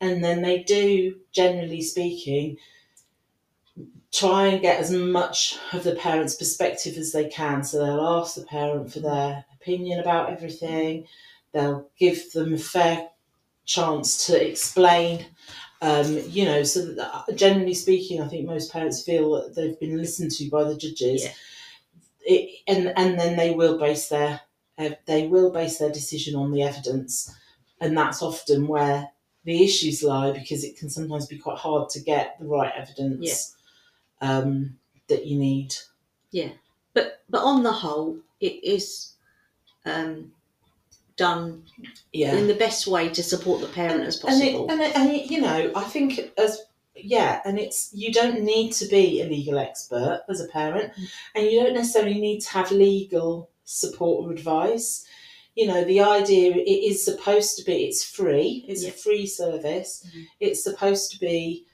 And 0.00 0.22
then 0.22 0.42
they 0.42 0.62
do, 0.62 1.16
generally 1.32 1.82
speaking, 1.82 2.56
try 4.12 4.46
and 4.46 4.62
get 4.62 4.80
as 4.80 4.90
much 4.90 5.56
of 5.72 5.84
the 5.84 5.94
parent's 5.94 6.34
perspective 6.34 6.96
as 6.96 7.12
they 7.12 7.28
can. 7.28 7.62
So 7.62 7.78
they'll 7.78 8.00
ask 8.00 8.34
the 8.34 8.44
parent 8.44 8.92
for 8.92 9.00
their 9.00 9.44
opinion 9.54 10.00
about 10.00 10.30
everything, 10.30 11.06
they'll 11.52 11.88
give 11.98 12.32
them 12.32 12.54
a 12.54 12.58
fair 12.58 13.08
chance 13.66 14.26
to 14.26 14.48
explain. 14.48 15.26
Um, 15.82 16.18
you 16.28 16.44
know, 16.44 16.62
so 16.62 16.92
that, 16.94 17.36
generally 17.36 17.74
speaking, 17.74 18.20
I 18.20 18.28
think 18.28 18.46
most 18.46 18.72
parents 18.72 19.02
feel 19.02 19.32
that 19.32 19.54
they've 19.54 19.78
been 19.78 19.96
listened 19.96 20.32
to 20.32 20.50
by 20.50 20.64
the 20.64 20.76
judges. 20.76 21.24
Yeah. 21.24 21.32
It, 22.22 22.50
and 22.68 22.92
and 22.96 23.18
then 23.18 23.36
they 23.36 23.52
will 23.52 23.78
base 23.78 24.08
their 24.08 24.40
uh, 24.76 24.90
they 25.06 25.26
will 25.26 25.50
base 25.50 25.78
their 25.78 25.90
decision 25.90 26.34
on 26.36 26.52
the 26.52 26.62
evidence, 26.62 27.34
and 27.80 27.96
that's 27.96 28.20
often 28.20 28.66
where 28.66 29.08
the 29.44 29.64
issues 29.64 30.02
lie 30.02 30.32
because 30.32 30.64
it 30.64 30.76
can 30.76 30.90
sometimes 30.90 31.26
be 31.26 31.38
quite 31.38 31.56
hard 31.56 31.88
to 31.90 32.00
get 32.00 32.38
the 32.38 32.46
right 32.46 32.72
evidence 32.76 33.56
um, 34.20 34.76
that 35.08 35.26
you 35.26 35.38
need. 35.38 35.74
Yeah, 36.30 36.50
but 36.94 37.22
but 37.28 37.42
on 37.42 37.62
the 37.62 37.72
whole 37.72 38.18
it 38.40 38.62
is 38.64 39.12
um 39.84 40.32
done 41.16 41.62
Yeah, 42.12 42.34
in 42.36 42.46
the 42.48 42.54
best 42.54 42.86
way 42.86 43.08
to 43.10 43.22
support 43.22 43.60
the 43.60 43.66
parent 43.68 44.04
as 44.04 44.22
and 44.24 44.42
it, 44.42 44.52
possible 44.52 44.70
and, 44.70 44.80
it, 44.80 44.96
and 44.96 45.10
it, 45.10 45.30
you 45.30 45.40
know, 45.40 45.70
I 45.74 45.82
think 45.84 46.32
as 46.38 46.62
yeah, 46.96 47.40
and 47.44 47.58
it's 47.58 47.90
you 47.94 48.12
don't 48.12 48.42
need 48.42 48.72
to 48.74 48.86
be 48.86 49.20
a 49.22 49.26
legal 49.26 49.58
expert 49.58 50.22
as 50.28 50.40
a 50.40 50.48
parent, 50.48 50.92
Mm. 50.94 51.08
and 51.34 51.46
you 51.46 51.62
don't 51.62 51.74
necessarily 51.74 52.20
need 52.20 52.40
to 52.40 52.50
have 52.50 52.70
legal 52.70 53.48
support 53.64 54.26
or 54.26 54.32
advice. 54.32 55.04
You 55.56 55.66
know, 55.66 55.84
the 55.84 56.00
idea 56.00 56.54
it 56.54 56.84
is 56.90 57.04
supposed 57.04 57.56
to 57.58 57.64
be 57.64 57.84
it's 57.84 58.04
free. 58.04 58.64
It's 58.68 58.82
Yeah. 58.84 58.90
a 58.90 58.92
free 58.92 59.26
service. 59.26 60.04
Mhm. 60.06 60.26
It's 60.40 60.62
supposed 60.62 61.10
to 61.12 61.18
be 61.18 61.64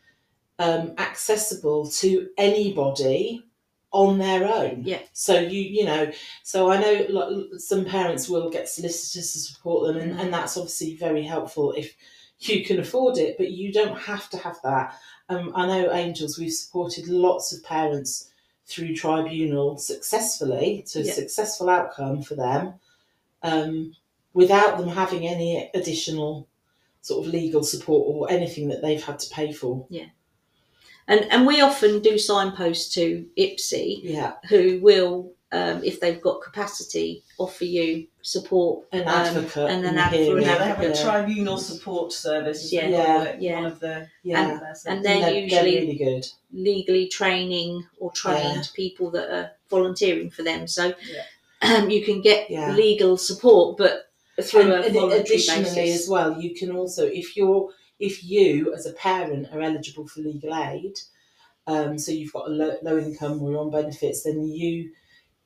um, 0.59 0.95
accessible 0.99 1.91
to 1.91 2.29
anybody 2.39 3.43
on 3.93 4.19
their 4.19 4.45
own. 4.45 4.83
Yeah. 4.85 5.01
So 5.13 5.39
you 5.39 5.61
you 5.61 5.85
know, 5.85 6.11
so 6.43 6.71
I 6.71 6.81
know 6.81 7.07
like, 7.09 7.61
some 7.61 7.85
parents 7.85 8.29
will 8.29 8.51
get 8.51 8.69
solicitors 8.69 9.33
to 9.33 9.39
support 9.39 9.87
them, 9.87 9.97
and, 10.03 10.21
and 10.21 10.33
that's 10.33 10.57
obviously 10.57 10.97
very 10.97 11.23
helpful 11.23 11.73
if 11.73 11.95
you 12.41 12.65
can 12.65 12.81
afford 12.81 13.19
it. 13.19 13.37
But 13.39 13.53
you 13.53 13.73
don't 13.73 13.99
have 13.99 14.29
to 14.31 14.37
have 14.39 14.59
that. 14.65 14.95
Um, 15.29 15.53
I 15.55 15.67
know 15.67 15.93
Angels. 15.93 16.39
We've 16.39 16.53
supported 16.53 17.09
lots 17.09 17.53
of 17.53 17.65
parents 17.65 18.31
through 18.67 18.95
tribunal 18.97 19.79
successfully 19.79 20.85
to 20.89 21.01
a 21.01 21.05
successful 21.05 21.71
outcome 21.71 22.21
for 22.23 22.35
them, 22.35 22.75
um, 23.43 23.95
without 24.35 24.77
them 24.77 24.89
having 24.89 25.27
any 25.27 25.71
additional 25.73 26.49
sort 27.01 27.25
of 27.25 27.33
legal 27.33 27.63
support 27.63 28.05
or 28.09 28.29
anything 28.31 28.69
that 28.69 28.83
they've 28.83 29.05
had 29.05 29.19
to 29.21 29.31
pay 29.33 29.53
for. 29.53 29.87
And 31.09 31.21
and 31.31 31.47
we 31.47 31.61
often 31.61 32.01
do 32.01 32.19
signposts 32.19 32.93
to 32.95 33.27
IPSEA 33.39 34.01
Yeah, 34.03 34.33
who 34.49 34.81
will, 34.83 35.33
um, 35.53 35.83
if 35.85 36.01
they've 36.01 36.21
got 36.21 36.43
capacity, 36.43 37.23
offer 37.39 37.65
you 37.65 38.09
support 38.23 38.87
an 38.93 39.03
um, 39.03 39.09
advocate 39.09 39.71
and 39.71 39.85
in 39.85 39.91
an 39.91 39.95
the 39.95 40.01
advocate. 40.01 40.27
hearing. 40.27 40.43
Yeah, 40.43 40.59
they 40.59 40.65
have 40.65 40.81
a 40.81 41.03
tribunal 41.03 41.59
support 41.59 42.13
service. 42.13 42.65
is 42.65 42.73
Yeah. 42.73 42.89
what 42.91 42.91
they 42.91 43.05
call 43.07 43.23
it, 43.23 43.41
Yeah. 43.41 43.55
One 43.55 43.67
of 43.67 43.79
the 43.81 44.09
Yeah, 44.25 44.47
their 44.59 44.77
and 44.87 45.05
they're 45.05 45.21
they're, 45.21 45.35
usually 45.35 45.77
really 45.79 45.95
good. 45.97 46.27
legally 46.53 47.07
training 47.07 47.87
or 48.01 48.11
trained 48.11 48.57
Yeah. 48.65 48.75
people 48.75 49.11
that 49.13 49.31
are 49.31 49.51
volunteering 49.71 50.31
for 50.31 50.43
them. 50.43 50.67
So 50.67 50.93
Yeah. 51.13 51.23
um, 51.63 51.89
you 51.89 52.05
can 52.05 52.21
get 52.21 52.51
Yeah. 52.51 52.73
legal 52.75 53.17
support, 53.17 53.77
but 53.79 54.11
through 54.43 54.63
And 54.63 54.73
a 54.73 54.83
addi- 54.83 54.93
voluntary 54.93 55.21
additionally, 55.21 55.63
basis. 55.75 56.03
as 56.03 56.09
well, 56.09 56.41
you 56.41 56.55
can 56.55 56.71
also, 56.77 57.07
if 57.07 57.37
you're, 57.37 57.71
if 57.99 58.25
you 58.25 58.75
as 58.75 58.87
a 58.87 58.93
parent 58.93 59.49
are 59.53 59.61
eligible 59.61 60.07
for 60.07 60.21
legal 60.21 60.55
aid, 60.55 60.99
um, 61.67 61.99
so 61.99 62.13
you've 62.13 62.33
got 62.33 62.49
a 62.49 62.51
low, 62.51 62.77
low 62.83 62.99
income 62.99 63.43
or 63.43 63.51
you're 63.51 63.61
on 63.61 63.71
benefits, 63.71 64.23
then 64.23 64.47
you 64.47 64.93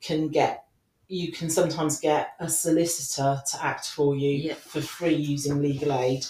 can 0.01 0.27
get, 0.27 0.65
you 1.07 1.31
can 1.31 1.49
sometimes 1.49 1.99
get 1.99 2.33
a 2.39 2.49
solicitor 2.49 3.41
to 3.51 3.63
act 3.63 3.87
for 3.89 4.15
you 4.15 4.29
Yeah. 4.49 4.53
for 4.55 4.81
free 4.81 5.15
using 5.15 5.61
legal 5.61 5.93
aid, 5.93 6.25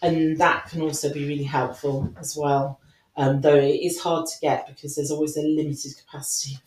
and 0.00 0.38
that 0.38 0.66
can 0.68 0.80
also 0.82 1.12
be 1.12 1.26
really 1.26 1.44
helpful 1.44 2.12
as 2.18 2.36
well. 2.36 2.78
Um, 3.16 3.40
though 3.40 3.56
it 3.56 3.80
is 3.80 4.00
hard 4.00 4.26
to 4.26 4.40
get 4.40 4.66
because 4.66 4.96
there's 4.96 5.10
always 5.10 5.36
a 5.36 5.42
limited 5.42 5.92
capacity 5.98 6.54
of 6.56 6.62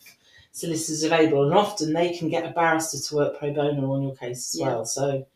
solicitors 0.52 1.02
available, 1.02 1.44
and 1.44 1.54
often 1.54 1.92
they 1.92 2.16
can 2.16 2.28
get 2.28 2.44
a 2.44 2.50
barrister 2.52 2.98
to 2.98 3.14
work 3.16 3.38
pro 3.38 3.52
bono 3.52 3.92
on 3.92 4.02
your 4.02 4.14
case 4.16 4.54
as 4.54 4.60
Yeah. 4.60 4.66
well. 4.66 4.84
So. 4.84 5.26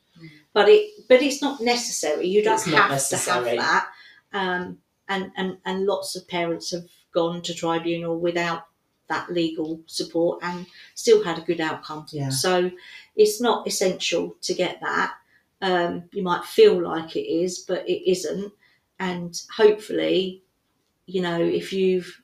But 0.53 0.69
it 0.69 1.09
but 1.09 1.23
it's 1.23 1.43
not 1.43 1.61
necessary. 1.61 2.27
You 2.27 2.43
don't 2.43 2.55
It's 2.55 2.65
have 2.65 3.09
to 3.09 3.17
have 3.31 3.45
that. 3.45 3.89
Um, 4.33 4.79
and, 5.09 5.33
and 5.37 5.59
and 5.65 5.87
lots 5.87 6.17
of 6.17 6.29
parents 6.29 6.71
have 6.71 6.85
gone 7.13 7.43
to 7.43 7.55
tribunal 7.55 8.19
without 8.19 8.67
that 9.09 9.31
legal 9.31 9.81
support 9.87 10.39
and 10.43 10.67
still 10.95 11.23
had 11.25 11.39
a 11.39 11.43
good 11.43 11.61
outcome. 11.61 12.07
Yeah. 12.13 12.31
So 12.31 12.71
it's 13.17 13.41
not 13.41 13.67
essential 13.67 14.37
to 14.43 14.55
get 14.55 14.81
that. 14.81 15.15
Um, 15.61 16.05
you 16.13 16.23
might 16.23 16.45
feel 16.45 16.81
like 16.81 17.17
it 17.17 17.27
is, 17.29 17.59
but 17.59 17.87
it 17.89 18.09
isn't. 18.09 18.53
And 18.99 19.35
hopefully, 19.57 20.43
you 21.07 21.23
know, 21.23 21.41
if 21.43 21.73
you've 21.73 22.23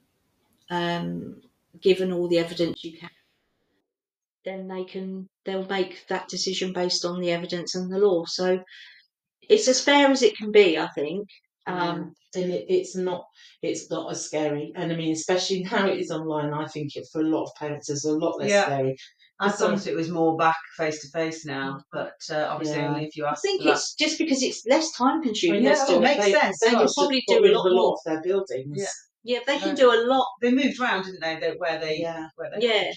um, 0.70 1.42
given 1.80 2.12
all 2.12 2.28
the 2.28 2.38
evidence 2.38 2.84
you 2.84 2.98
can, 2.98 3.10
then 4.44 4.68
they 4.68 4.84
can 4.84 5.28
they'll 5.46 5.66
make 5.66 6.06
that 6.08 6.28
decision 6.28 6.72
based 6.72 7.04
on 7.04 7.20
the 7.20 7.30
evidence 7.30 7.74
and 7.74 7.90
the 7.92 7.98
law. 7.98 8.24
So 8.26 8.58
it's 9.48 9.68
as 9.68 9.80
fair 9.80 10.08
as 10.10 10.22
it 10.22 10.36
can 10.36 10.50
be, 10.52 10.78
I 10.78 10.88
think. 10.88 11.28
Um, 11.68 12.12
and 12.36 12.52
it, 12.52 12.66
it's 12.68 12.94
not 12.94 13.24
it's 13.62 13.90
not 13.90 14.12
as 14.12 14.24
scary 14.24 14.70
and 14.76 14.92
i 14.92 14.94
mean 14.96 15.12
especially 15.12 15.64
now 15.72 15.86
it 15.86 15.98
is 15.98 16.10
online 16.12 16.52
i 16.52 16.66
think 16.66 16.94
it 16.94 17.06
for 17.10 17.22
a 17.22 17.24
lot 17.24 17.44
of 17.44 17.50
parents 17.58 17.88
is 17.88 18.04
a 18.04 18.12
lot 18.12 18.38
less 18.38 18.50
Yeah. 18.50 18.64
scary 18.66 18.96
I 19.40 19.50
Some- 19.50 19.76
thought 19.76 19.86
it 19.86 19.96
was 19.96 20.08
more 20.10 20.36
back 20.38 20.56
face 20.78 21.00
to 21.02 21.08
face 21.18 21.44
now, 21.44 21.78
but 21.92 22.14
uh, 22.30 22.46
obviously 22.48 22.78
Yeah. 22.78 22.88
only 22.88 23.04
if 23.06 23.16
you 23.16 23.26
ask. 23.26 23.30
I 23.30 23.32
ask. 23.32 23.42
think 23.42 23.62
that. 23.64 23.70
it's 23.72 23.94
just 23.94 24.16
because 24.16 24.42
it's 24.42 24.64
less 24.66 24.90
time 24.92 25.22
consuming. 25.22 25.62
Yeah, 25.62 25.74
They're 25.74 25.84
still- 25.84 25.98
it 25.98 26.02
makes 26.02 26.24
sense. 26.40 26.58
they 26.60 26.70
They 26.70 26.76
can 26.76 26.88
probably 26.96 27.22
do 27.28 27.44
a 27.44 27.52
lot 27.52 27.66
a 27.66 27.68
lot 27.68 27.74
more. 27.82 27.92
of 27.92 27.98
their 28.06 28.22
buildings 28.22 28.78
Yeah. 28.78 29.34
yeah, 29.34 29.38
they 29.46 29.58
can 29.58 29.70
Uh, 29.72 29.74
do 29.74 29.92
a 29.92 30.00
lot. 30.06 30.26
they 30.40 30.52
moved 30.52 30.80
around, 30.80 31.04
didn't 31.04 31.20
they? 31.20 31.36
they 31.38 31.52
where 31.58 31.78
they 31.78 31.98
yeah 31.98 32.28
where 32.36 32.50
they 32.50 32.66
Yeah. 32.66 32.92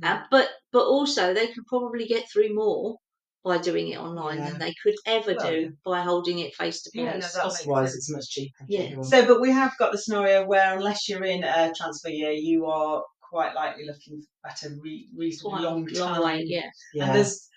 Tried. 0.00 0.10
Uh, 0.20 0.22
but 0.30 0.48
but 0.72 0.84
also 0.84 1.32
they 1.34 1.46
could 1.48 1.66
probably 1.66 2.06
get 2.06 2.24
through 2.32 2.54
more 2.54 2.96
by 3.44 3.58
doing 3.58 3.88
it 3.88 3.98
online 3.98 4.38
Yeah. 4.38 4.50
than 4.50 4.58
they 4.58 4.74
could 4.82 4.94
ever 5.06 5.34
Well, 5.36 5.50
do 5.50 5.56
yeah. 5.60 5.68
by 5.84 6.00
holding 6.02 6.38
it 6.40 6.54
face 6.54 6.82
to 6.82 6.90
face. 6.90 7.32
that 7.34 7.42
cost 7.42 7.66
wise 7.66 7.94
it's 7.94 8.10
much 8.10 8.28
cheaper 8.28 8.64
Yeah. 8.68 9.00
So, 9.02 9.24
but 9.26 9.40
we 9.40 9.50
have 9.52 9.72
got 9.78 9.92
the 9.92 9.98
scenario 9.98 10.44
where 10.46 10.76
unless 10.76 11.08
you're 11.08 11.24
in 11.24 11.44
a 11.44 11.72
transfer 11.76 12.08
year, 12.10 12.32
you 12.32 12.66
are 12.66 13.02
quite 13.22 13.54
likely 13.54 13.84
looking 13.86 14.22
at 14.44 14.62
a 14.64 14.70
re- 14.82 15.08
reasonably 15.16 15.58
Quite 15.60 15.62
long 15.70 15.86
long 15.86 16.14
time. 16.14 16.22
way, 16.24 16.42
yeah. 16.46 16.68
yeah 16.94 17.06
And 17.06 17.14
there's 17.16 17.48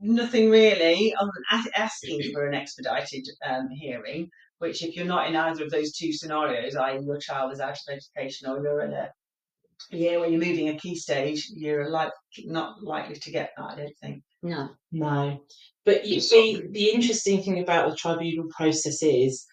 nothing 0.00 0.50
really 0.50 1.14
other 1.18 1.30
than 1.50 1.60
a- 1.60 1.78
asking 1.80 2.20
for 2.32 2.46
an 2.46 2.54
expedited 2.54 3.24
um, 3.44 3.68
hearing, 3.70 4.28
which 4.58 4.82
if 4.84 4.94
you're 4.96 5.06
not 5.06 5.28
in 5.28 5.36
either 5.36 5.64
of 5.64 5.70
those 5.70 5.92
two 5.92 6.12
scenarios, 6.12 6.74
i.e. 6.76 7.00
your 7.04 7.18
child 7.18 7.52
is 7.52 7.60
out 7.60 7.78
of 7.88 7.96
education 7.98 8.48
or 8.50 8.62
you're 8.62 8.82
in 8.82 8.92
a 8.92 9.08
year 9.90 10.20
where 10.20 10.28
you're 10.28 10.40
moving 10.40 10.68
a 10.68 10.76
key 10.78 10.94
stage, 10.94 11.48
you're 11.54 11.88
like 11.90 12.12
not 12.44 12.82
likely 12.82 13.16
to 13.16 13.30
get 13.30 13.50
that, 13.56 13.64
I 13.70 13.76
don't 13.76 13.98
think. 14.00 14.22
No. 14.42 14.70
no 14.90 15.40
but 15.84 16.04
you 16.06 16.20
see 16.20 16.60
the 16.70 16.90
interesting 16.90 17.42
thing 17.42 17.60
about 17.60 17.88
the 17.90 17.96
tribunal 17.96 18.48
process 18.56 19.02
is 19.02 19.46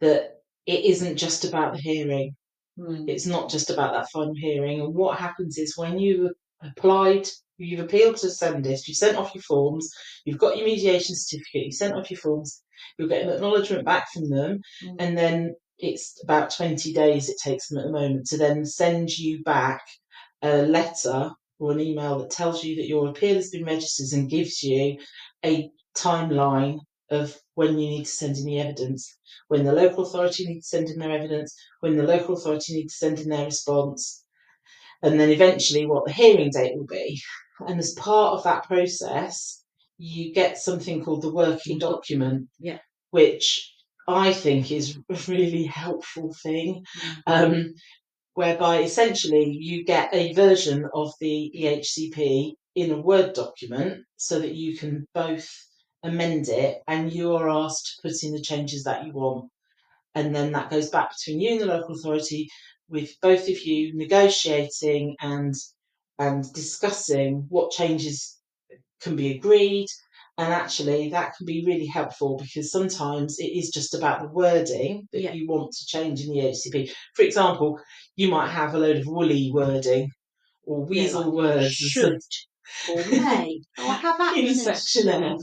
that 0.00 0.38
it 0.66 0.84
isn't 0.84 1.16
just 1.16 1.44
about 1.44 1.72
the 1.74 1.80
hearing 1.80 2.34
Hmm. 2.76 3.08
it's 3.08 3.26
not 3.26 3.50
just 3.50 3.70
about 3.70 3.92
that 3.92 4.10
final 4.10 4.34
hearing. 4.34 4.80
And 4.80 4.92
what 4.94 5.16
happens 5.18 5.58
is 5.58 5.76
when 5.76 5.96
you 5.98 6.34
applied, 6.60 7.28
you've 7.56 7.78
appealed 7.78 8.16
to 8.16 8.26
the 8.26 8.32
Sendist, 8.32 8.88
you 8.88 8.94
sent 8.94 9.16
off 9.16 9.32
your 9.32 9.42
forms, 9.42 9.88
you've 10.24 10.38
got 10.38 10.56
your 10.56 10.66
mediation 10.66 11.14
certificate, 11.16 11.66
you 11.66 11.72
sent 11.72 11.94
off 11.94 12.10
your 12.10 12.18
forms, 12.18 12.62
you'll 12.98 13.08
get 13.08 13.22
an 13.22 13.30
acknowledgement 13.30 13.84
back 13.84 14.06
from 14.12 14.28
them, 14.28 14.60
Mm. 14.82 14.96
and 14.98 15.16
then 15.16 15.54
it's 15.78 16.20
about 16.22 16.50
20 16.50 16.92
days 16.92 17.28
it 17.28 17.36
takes 17.42 17.68
them 17.68 17.78
at 17.78 17.84
the 17.86 17.92
moment 17.92 18.26
to 18.26 18.36
then 18.36 18.64
send 18.64 19.16
you 19.16 19.42
back 19.42 19.82
a 20.42 20.62
letter 20.62 21.30
or 21.58 21.72
an 21.72 21.80
email 21.80 22.18
that 22.18 22.30
tells 22.30 22.64
you 22.64 22.76
that 22.76 22.88
your 22.88 23.08
appeal 23.08 23.34
has 23.34 23.50
been 23.50 23.64
registered 23.64 24.18
and 24.18 24.30
gives 24.30 24.62
you 24.62 24.98
a 25.44 25.70
timeline 25.96 26.78
of 27.10 27.36
when 27.54 27.78
you 27.78 27.88
need 27.88 28.04
to 28.04 28.10
send 28.10 28.36
in 28.36 28.44
the 28.44 28.58
evidence, 28.60 29.16
when 29.48 29.64
the 29.64 29.72
local 29.72 30.04
authority 30.04 30.46
needs 30.46 30.68
to 30.68 30.76
send 30.76 30.88
in 30.90 30.98
their 30.98 31.12
evidence, 31.12 31.54
when 31.80 31.96
the 31.96 32.02
local 32.02 32.34
authority 32.36 32.74
needs 32.74 32.94
to 32.94 32.98
send 32.98 33.20
in 33.20 33.28
their 33.28 33.44
response, 33.44 34.24
and 35.02 35.18
then 35.20 35.30
eventually 35.30 35.86
what 35.86 36.04
the 36.06 36.12
hearing 36.12 36.50
date 36.50 36.76
will 36.76 36.86
be. 36.86 37.20
And 37.60 37.78
as 37.78 37.94
part 37.94 38.34
of 38.34 38.44
that 38.44 38.64
process, 38.64 39.62
you 39.98 40.32
get 40.34 40.58
something 40.58 41.04
called 41.04 41.22
the 41.22 41.32
working 41.32 41.78
document, 41.78 42.48
Yeah. 42.58 42.78
which 43.10 43.73
I 44.08 44.32
think 44.32 44.70
is 44.70 44.98
a 45.10 45.18
really 45.28 45.64
helpful 45.64 46.34
thing, 46.42 46.84
um, 47.26 47.74
whereby 48.34 48.82
essentially 48.82 49.56
you 49.60 49.84
get 49.84 50.14
a 50.14 50.32
version 50.34 50.88
of 50.94 51.12
the 51.20 51.52
EHCP 51.56 52.54
in 52.74 52.90
a 52.92 53.00
Word 53.00 53.34
document 53.34 54.04
so 54.16 54.40
that 54.40 54.54
you 54.54 54.76
can 54.76 55.06
both 55.14 55.48
amend 56.02 56.48
it 56.48 56.82
and 56.86 57.12
you 57.12 57.34
are 57.34 57.48
asked 57.48 57.86
to 57.86 58.08
put 58.08 58.22
in 58.22 58.32
the 58.32 58.40
changes 58.42 58.84
that 58.84 59.06
you 59.06 59.12
want. 59.12 59.50
And 60.14 60.34
then 60.34 60.52
that 60.52 60.70
goes 60.70 60.90
back 60.90 61.10
between 61.16 61.40
you 61.40 61.52
and 61.52 61.60
the 61.60 61.66
local 61.66 61.94
authority 61.94 62.48
with 62.88 63.10
both 63.22 63.48
of 63.48 63.60
you 63.60 63.96
negotiating 63.96 65.16
and 65.20 65.54
and 66.18 66.44
discussing 66.52 67.46
what 67.48 67.72
changes 67.72 68.38
can 69.00 69.16
be 69.16 69.32
agreed. 69.32 69.88
And 70.36 70.52
actually 70.52 71.10
that 71.10 71.34
can 71.36 71.46
be 71.46 71.64
really 71.64 71.86
helpful 71.86 72.38
because 72.38 72.70
sometimes 72.72 73.38
it 73.38 73.46
is 73.46 73.70
just 73.70 73.94
about 73.94 74.20
the 74.20 74.28
wording 74.28 75.08
that 75.12 75.20
Yeah. 75.22 75.32
you 75.32 75.46
want 75.46 75.72
to 75.72 75.86
change 75.86 76.20
in 76.22 76.30
the 76.30 76.40
EHCP. 76.40 76.90
For 77.14 77.22
example, 77.22 77.78
you 78.16 78.28
might 78.28 78.48
have 78.50 78.74
a 78.74 78.78
load 78.78 78.96
of 78.96 79.06
woolly 79.06 79.50
wording 79.52 80.10
or 80.64 80.86
Yeah, 80.90 81.02
weasel 81.02 81.24
like 81.26 81.32
words 81.32 81.72
should 81.74 82.20
or 82.86 83.04
may. 83.06 83.60
Oh, 83.78 83.88
I 83.88 83.94
have 83.94 84.18
that 84.18 84.36
in 84.38 84.46
in 84.46 84.54
section 84.54 85.08
F 85.08 85.38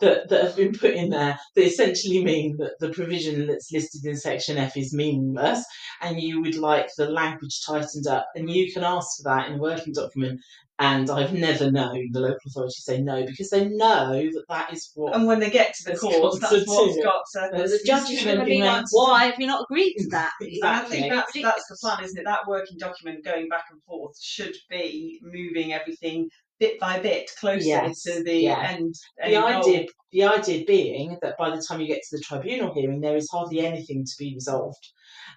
that, 0.00 0.28
that 0.28 0.44
have 0.44 0.56
been 0.56 0.72
put 0.72 0.94
in 0.94 1.10
there 1.10 1.38
that 1.54 1.64
essentially 1.64 2.24
mean 2.24 2.56
that 2.58 2.72
the 2.80 2.90
provision 2.90 3.46
that's 3.46 3.70
listed 3.72 4.04
in 4.04 4.16
section 4.16 4.58
F 4.58 4.76
is 4.76 4.94
meaningless 4.94 5.64
and 6.02 6.20
you 6.20 6.40
would 6.42 6.56
like 6.56 6.88
the 6.96 7.08
language 7.08 7.60
tightened 7.66 8.06
up 8.06 8.26
and 8.34 8.50
you 8.50 8.72
can 8.72 8.84
ask 8.84 9.08
for 9.18 9.24
that 9.24 9.48
in 9.48 9.54
a 9.54 9.58
working 9.58 9.92
document 9.92 10.40
and 10.78 11.08
I've 11.10 11.32
never 11.32 11.70
known 11.70 12.08
the 12.12 12.20
local 12.20 12.38
authority 12.46 12.74
say 12.80 13.00
no 13.00 13.24
because 13.24 13.48
they 13.48 13.66
know 13.68 14.12
that 14.12 14.44
that 14.48 14.72
is 14.74 14.90
what 14.94 15.14
And 15.14 15.26
when 15.26 15.40
they 15.40 15.48
get 15.48 15.74
to 15.74 15.90
the 15.90 15.96
court, 15.96 16.38
that's 16.40 16.52
to 16.52 16.64
what's 16.66 16.96
do 16.96 17.02
got 17.02 17.22
to. 17.32 17.50
There's 17.56 17.70
The 17.70 17.80
judge 17.86 18.10
is 18.10 18.24
going 18.24 18.38
to 18.40 18.44
be 18.44 18.60
like, 18.62 18.84
why 18.90 19.24
have 19.24 19.36
you 19.38 19.46
not 19.46 19.64
agreed 19.64 19.94
to 19.98 20.08
that? 20.10 20.32
Exactly 20.40 21.08
that's, 21.08 21.32
that's 21.32 21.68
the 21.68 21.76
plan, 21.80 22.04
isn't 22.04 22.18
it? 22.18 22.24
That 22.24 22.46
working 22.46 22.76
document 22.78 23.24
going 23.24 23.48
back 23.48 23.64
and 23.70 23.82
forth 23.84 24.20
should 24.20 24.54
be 24.68 25.18
moving 25.22 25.72
everything 25.72 26.28
bit 26.58 26.78
by 26.80 26.98
bit 27.00 27.30
closer 27.38 27.66
Yes, 27.66 28.02
to 28.02 28.22
the 28.24 28.34
yeah. 28.38 28.70
end. 28.72 28.94
The 29.18 29.36
idea, 29.36 29.78
goal. 29.80 29.86
the 30.12 30.24
idea 30.24 30.64
being 30.66 31.18
that 31.22 31.36
by 31.38 31.50
the 31.54 31.62
time 31.62 31.80
you 31.80 31.86
get 31.86 32.02
to 32.08 32.16
the 32.16 32.22
tribunal 32.22 32.72
hearing, 32.74 33.00
there 33.00 33.16
is 33.16 33.28
hardly 33.30 33.60
anything 33.60 34.04
to 34.04 34.12
be 34.18 34.34
resolved. 34.34 34.84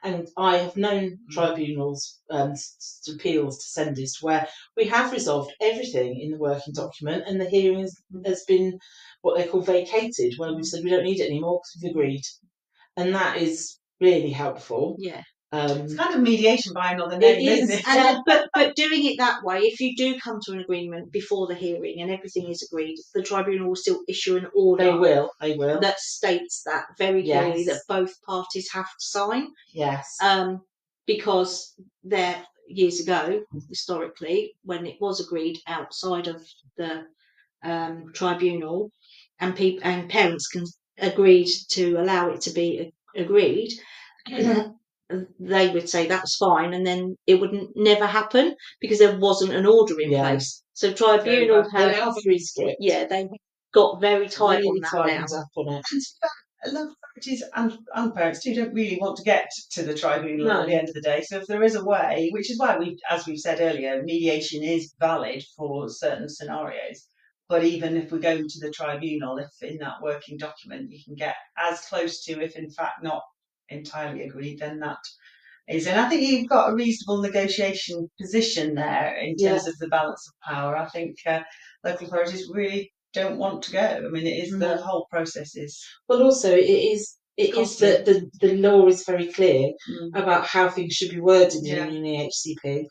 And 0.04 0.28
I 0.38 0.58
have 0.58 0.78
known 0.78 1.12
Mm. 1.12 1.32
tribunals, 1.32 2.20
um, 2.30 2.54
appeals 3.14 3.58
to 3.60 3.82
Sendist, 3.82 4.22
where 4.22 4.48
we 4.78 4.86
have 4.86 5.12
resolved 5.12 5.52
everything 5.62 6.20
in 6.22 6.32
the 6.32 6.38
working 6.38 6.74
document, 6.74 7.24
and 7.28 7.40
the 7.40 7.50
hearing 7.50 7.80
has, 7.80 7.96
has 8.26 8.44
been 8.46 8.80
what 9.22 9.38
they 9.38 9.48
call 9.48 9.62
vacated, 9.62 10.36
where 10.38 10.54
we've 10.54 10.66
said 10.66 10.84
we 10.84 10.90
don't 10.90 11.04
need 11.04 11.20
it 11.20 11.30
anymore 11.30 11.60
because 11.60 11.82
we've 11.84 11.92
agreed, 11.92 12.24
and 12.96 13.14
that 13.14 13.38
is 13.38 13.78
really 14.00 14.32
helpful. 14.32 14.96
Yeah. 15.00 15.24
Um, 15.52 15.80
It's 15.82 15.96
kind 15.96 16.14
of 16.14 16.22
mediation 16.22 16.74
by 16.74 16.92
another 16.92 17.18
name, 17.18 17.40
is, 17.48 17.60
isn't 17.64 17.80
it? 17.80 17.88
And, 17.88 18.18
uh, 18.18 18.22
but 18.28 18.50
but 18.54 18.76
doing 18.76 19.06
it 19.06 19.18
that 19.18 19.44
way, 19.44 19.60
if 19.62 19.80
you 19.80 19.96
do 19.96 20.20
come 20.20 20.40
to 20.46 20.52
an 20.52 20.60
agreement 20.60 21.12
before 21.12 21.48
the 21.48 21.56
hearing 21.56 22.02
and 22.02 22.12
everything 22.12 22.48
is 22.50 22.62
agreed, 22.62 22.98
the 23.16 23.24
tribunal 23.24 23.70
will 23.70 23.76
still 23.76 24.04
issue 24.08 24.38
an 24.38 24.48
order 24.56 24.84
they 24.86 24.94
will, 24.94 25.32
they 25.42 25.56
will. 25.58 25.80
that 25.82 26.00
states 26.00 26.62
that 26.66 26.86
very 26.98 27.24
clearly 27.24 27.64
Yes. 27.64 27.68
that 27.68 27.82
both 27.88 28.22
parties 28.22 28.70
have 28.72 28.86
to 28.86 29.00
sign. 29.00 29.48
yes. 29.74 30.18
Um, 30.22 30.62
because 31.08 31.74
there 32.04 32.46
years 32.68 33.00
ago, 33.00 33.44
historically, 33.68 34.54
when 34.64 34.86
it 34.86 34.98
was 35.02 35.20
agreed 35.20 35.58
outside 35.66 36.28
of 36.28 36.46
the 36.78 37.04
um, 37.64 38.12
tribunal, 38.14 38.92
and 39.40 39.56
people 39.56 39.82
and 39.84 40.08
parents 40.10 40.48
can 40.48 40.66
agreed 41.00 41.48
to 41.70 41.96
allow 41.96 42.30
it 42.30 42.42
to 42.42 42.52
be 42.52 42.94
agreed, 43.16 43.72
they 45.40 45.70
would 45.72 45.90
say 45.90 46.08
that's 46.08 46.36
fine, 46.38 46.74
and 46.74 46.86
then 46.86 47.16
it 47.28 47.40
would 47.40 47.54
n- 47.54 47.68
never 47.76 48.06
happen 48.06 48.56
because 48.80 49.00
there 49.00 49.18
wasn't 49.18 49.54
an 49.54 49.66
order 49.66 50.00
in 50.00 50.12
Yeah. 50.12 50.30
place. 50.30 50.64
So 50.74 50.94
tribunal 50.94 51.64
bad. 51.64 51.90
they 51.92 51.96
have, 51.96 52.10
are 52.10 52.16
very 52.24 52.40
strict. 52.40 52.78
yeah, 52.80 53.06
they 53.06 53.28
got 53.74 54.00
very 54.00 54.28
tight 54.30 54.60
really 54.60 54.68
on 54.70 54.80
that 54.82 55.30
now. 55.32 55.38
up 55.40 55.48
on 55.58 55.74
it. 55.76 55.84
And 55.92 55.92
to 55.92 55.96
be 55.96 56.06
fair, 56.22 56.74
local 56.74 56.96
authorities 57.16 57.44
and, 57.56 57.78
and 57.96 58.14
parents 58.16 58.44
too 58.44 58.54
don't 58.56 58.74
really 58.74 58.98
want 59.00 59.18
to 59.18 59.24
get 59.24 59.50
to 59.72 59.84
the 59.84 59.94
tribunal 59.96 60.48
No. 60.48 60.62
at 60.62 60.68
the 60.68 60.74
end 60.76 60.90
of 60.90 60.96
the 60.96 61.02
day. 61.02 61.22
So 61.22 61.38
if 61.40 61.48
there 61.48 61.64
is 61.64 61.76
a 61.76 61.84
way, 61.84 62.30
which 62.34 62.50
is 62.52 62.60
why 62.60 62.78
we, 62.78 62.98
as 63.10 63.26
we've 63.28 63.40
said 63.40 63.60
earlier, 63.62 64.02
mediation 64.04 64.64
is 64.64 64.94
valid 65.00 65.44
for 65.58 65.90
certain 65.90 66.30
scenarios. 66.30 67.06
But 67.48 67.64
even 67.64 67.98
if 67.98 68.12
we 68.12 68.20
go 68.20 68.38
to 68.38 68.60
the 68.62 68.72
tribunal, 68.72 69.38
if 69.40 69.50
in 69.62 69.78
that 69.80 70.02
working 70.04 70.38
document 70.38 70.92
you 70.92 71.00
can 71.04 71.16
get 71.16 71.36
as 71.58 71.80
close 71.82 72.24
to, 72.26 72.42
if 72.42 72.56
in 72.56 72.70
fact 72.70 73.02
not 73.04 73.24
entirely 73.70 74.24
agreed, 74.24 74.60
then 74.60 74.80
that 74.80 74.98
is. 75.68 75.88
And 75.88 76.00
I 76.00 76.10
think 76.10 76.22
you've 76.22 76.50
got 76.50 76.70
a 76.72 76.76
reasonable 76.76 77.22
negotiation 77.22 78.10
position 78.20 78.76
there 78.76 79.16
in 79.18 79.36
terms 79.38 79.68
of 79.68 79.78
the 79.78 79.88
balance 79.88 80.28
of 80.28 80.54
power. 80.54 80.76
I 80.76 80.88
think 80.90 81.16
uh, 81.26 81.42
local 81.84 82.08
authorities 82.08 82.50
really 82.52 82.92
don't 83.14 83.38
want 83.38 83.64
to 83.64 83.72
go. 83.72 83.80
I 84.06 84.10
mean, 84.10 84.28
it 84.28 84.44
is 84.44 84.58
the 84.58 84.78
whole 84.78 85.08
process 85.10 85.56
is 85.56 85.84
Well, 86.08 86.24
also 86.24 86.52
it 86.56 86.70
is 86.94 87.16
it 87.38 87.56
is 87.58 87.78
that 87.78 88.06
the, 88.06 88.30
the 88.42 88.58
law 88.58 88.88
is 88.88 89.06
very 89.06 89.28
clear 89.32 89.72
Mm. 89.90 90.22
about 90.22 90.46
how 90.46 90.70
things 90.70 90.94
should 90.94 91.12
be 91.12 91.22
worded 91.22 91.62
Yeah. 91.64 91.86
in 91.86 91.96
an 91.98 92.04
EHCP, 92.06 92.86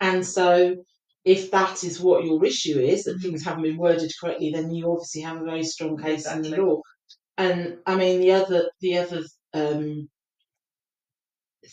and 0.00 0.24
so 0.26 0.76
if 1.24 1.50
that 1.52 1.82
is 1.82 2.00
what 2.00 2.24
your 2.26 2.44
issue 2.44 2.78
is 2.78 3.04
that 3.04 3.16
Mhm. 3.16 3.22
things 3.22 3.44
haven't 3.44 3.62
been 3.62 3.78
worded 3.78 4.12
correctly, 4.20 4.50
then 4.50 4.70
you 4.74 4.90
obviously 4.92 5.22
have 5.22 5.40
a 5.40 5.44
very 5.44 5.64
strong 5.64 5.96
case 5.96 6.26
in 6.30 6.42
the 6.42 6.56
law. 6.56 6.82
And 7.38 7.78
I 7.86 7.96
mean 7.96 8.20
the 8.20 8.32
other 8.32 8.70
the 8.80 8.98
other 8.98 9.22
um, 9.54 10.08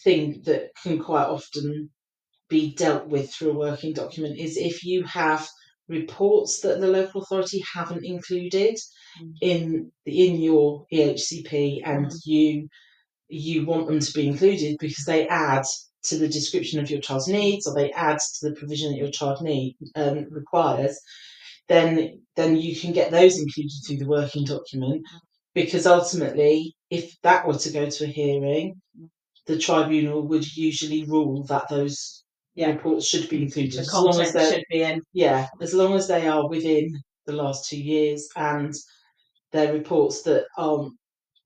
thing 0.03 0.41
that 0.45 0.69
can 0.81 0.99
quite 0.99 1.25
often 1.27 1.89
be 2.49 2.73
dealt 2.75 3.07
with 3.07 3.33
through 3.33 3.51
a 3.51 3.57
working 3.57 3.93
document 3.93 4.37
is 4.39 4.57
if 4.57 4.83
you 4.83 5.03
have 5.03 5.47
reports 5.87 6.61
that 6.61 6.79
the 6.79 6.87
local 6.87 7.21
authority 7.21 7.63
haven't 7.73 8.05
included 8.05 8.77
Mm. 9.21 9.33
in 9.41 9.91
the 10.05 10.27
in 10.27 10.41
your 10.41 10.85
EHCP 10.93 11.81
and 11.85 12.07
Mhm. 12.07 12.19
you 12.25 12.67
you 13.29 13.65
want 13.65 13.87
them 13.87 13.99
to 13.99 14.13
be 14.13 14.27
included 14.27 14.77
because 14.79 15.05
they 15.05 15.27
add 15.27 15.63
to 16.03 16.17
the 16.17 16.27
description 16.27 16.79
of 16.79 16.89
your 16.89 17.01
child's 17.01 17.27
needs 17.27 17.67
or 17.67 17.73
they 17.75 17.91
add 17.91 18.19
to 18.19 18.49
the 18.49 18.55
provision 18.55 18.91
that 18.91 18.97
your 18.97 19.11
child 19.11 19.41
need 19.41 19.75
um, 19.95 20.25
requires, 20.31 20.99
then 21.67 22.21
then 22.35 22.55
you 22.57 22.75
can 22.75 22.91
get 22.93 23.11
those 23.11 23.37
included 23.39 23.71
through 23.85 23.97
the 23.97 24.07
working 24.07 24.45
document 24.45 25.03
because 25.53 25.85
ultimately, 25.85 26.75
if 26.89 27.15
that 27.23 27.47
were 27.47 27.57
to 27.57 27.71
go 27.71 27.89
to 27.89 28.03
a 28.05 28.07
hearing, 28.07 28.81
the 29.47 29.57
tribunal 29.57 30.27
would 30.27 30.45
usually 30.57 31.03
rule 31.05 31.43
that 31.45 31.67
those 31.69 32.23
Yeah. 32.55 32.71
reports 32.71 33.05
should 33.07 33.29
be 33.29 33.43
included 33.43 33.73
the 33.73 33.79
as 33.81 33.93
long 33.93 34.19
as 34.21 34.33
they're 34.33 34.51
should 34.53 34.63
be 34.69 34.81
in. 34.83 35.01
yeah, 35.13 35.47
as 35.61 35.73
long 35.73 35.93
as 35.93 36.07
they 36.07 36.27
are 36.27 36.47
within 36.49 36.91
the 37.25 37.33
last 37.33 37.69
two 37.69 37.81
years 37.81 38.27
and 38.35 38.73
they're 39.51 39.73
reports 39.73 40.21
that 40.23 40.45
aren't 40.57 40.93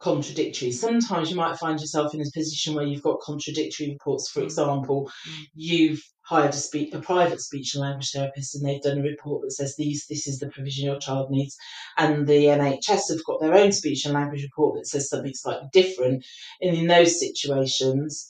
contradictory. 0.10 0.72
Sometimes 0.72 1.30
you 1.32 1.36
might 1.36 1.58
find 1.58 1.80
yourself 1.80 2.14
in 2.14 2.22
a 2.22 2.32
position 2.40 2.76
where 2.76 2.86
you've 2.86 3.02
got 3.10 3.20
contradictory 3.22 3.90
reports. 3.90 4.30
For 4.30 4.42
Mm. 4.42 4.46
example, 4.50 5.00
Mm. 5.28 5.46
you've 5.56 6.04
hired 6.22 6.54
a, 6.54 6.58
spe- 6.68 6.94
a 6.94 7.00
private 7.02 7.42
speech 7.42 7.74
and 7.74 7.82
language 7.82 8.12
therapist 8.12 8.56
and 8.56 8.64
they've 8.66 8.82
done 8.82 9.00
a 9.00 9.10
report 9.14 9.42
that 9.44 9.52
says 9.52 9.76
these 9.76 10.06
this 10.10 10.28
is 10.28 10.40
the 10.40 10.50
provision 10.50 10.86
your 10.86 11.00
child 11.00 11.30
needs 11.30 11.56
and 11.98 12.26
the 12.28 12.42
NHS 12.60 13.10
have 13.12 13.24
got 13.30 13.40
their 13.40 13.54
own 13.62 13.72
speech 13.72 14.06
and 14.06 14.14
language 14.16 14.42
report 14.44 14.76
that 14.76 14.88
says 14.88 15.08
something 15.10 15.34
slightly 15.36 15.68
different 15.72 16.26
and 16.62 16.76
in 16.76 16.88
those 16.88 17.20
situations 17.20 18.28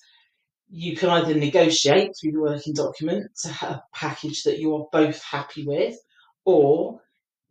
you 0.69 0.95
can 0.97 1.09
either 1.09 1.35
negotiate 1.35 2.11
through 2.19 2.33
the 2.33 2.41
working 2.41 2.73
document 2.73 3.31
to 3.43 3.49
have 3.49 3.71
a 3.71 3.83
package 3.93 4.43
that 4.43 4.59
you 4.59 4.75
are 4.75 4.87
both 4.91 5.21
happy 5.23 5.63
with, 5.65 5.95
or 6.43 6.99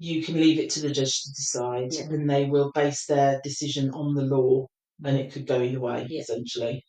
you 0.04 0.22
can 0.22 0.34
leave 0.34 0.58
it 0.58 0.70
to 0.70 0.80
the 0.80 0.90
judge 0.90 1.22
to 1.22 1.30
decide, 1.32 1.92
Yeah. 1.94 2.04
and 2.14 2.28
they 2.28 2.44
will 2.46 2.70
base 2.72 3.06
their 3.06 3.40
decision 3.42 3.90
on 3.90 4.14
the 4.14 4.22
law, 4.36 4.66
and 5.04 5.16
it 5.16 5.32
could 5.32 5.46
go 5.46 5.60
either 5.62 5.80
way, 5.80 6.06
Yeah. 6.08 6.20
essentially. 6.20 6.84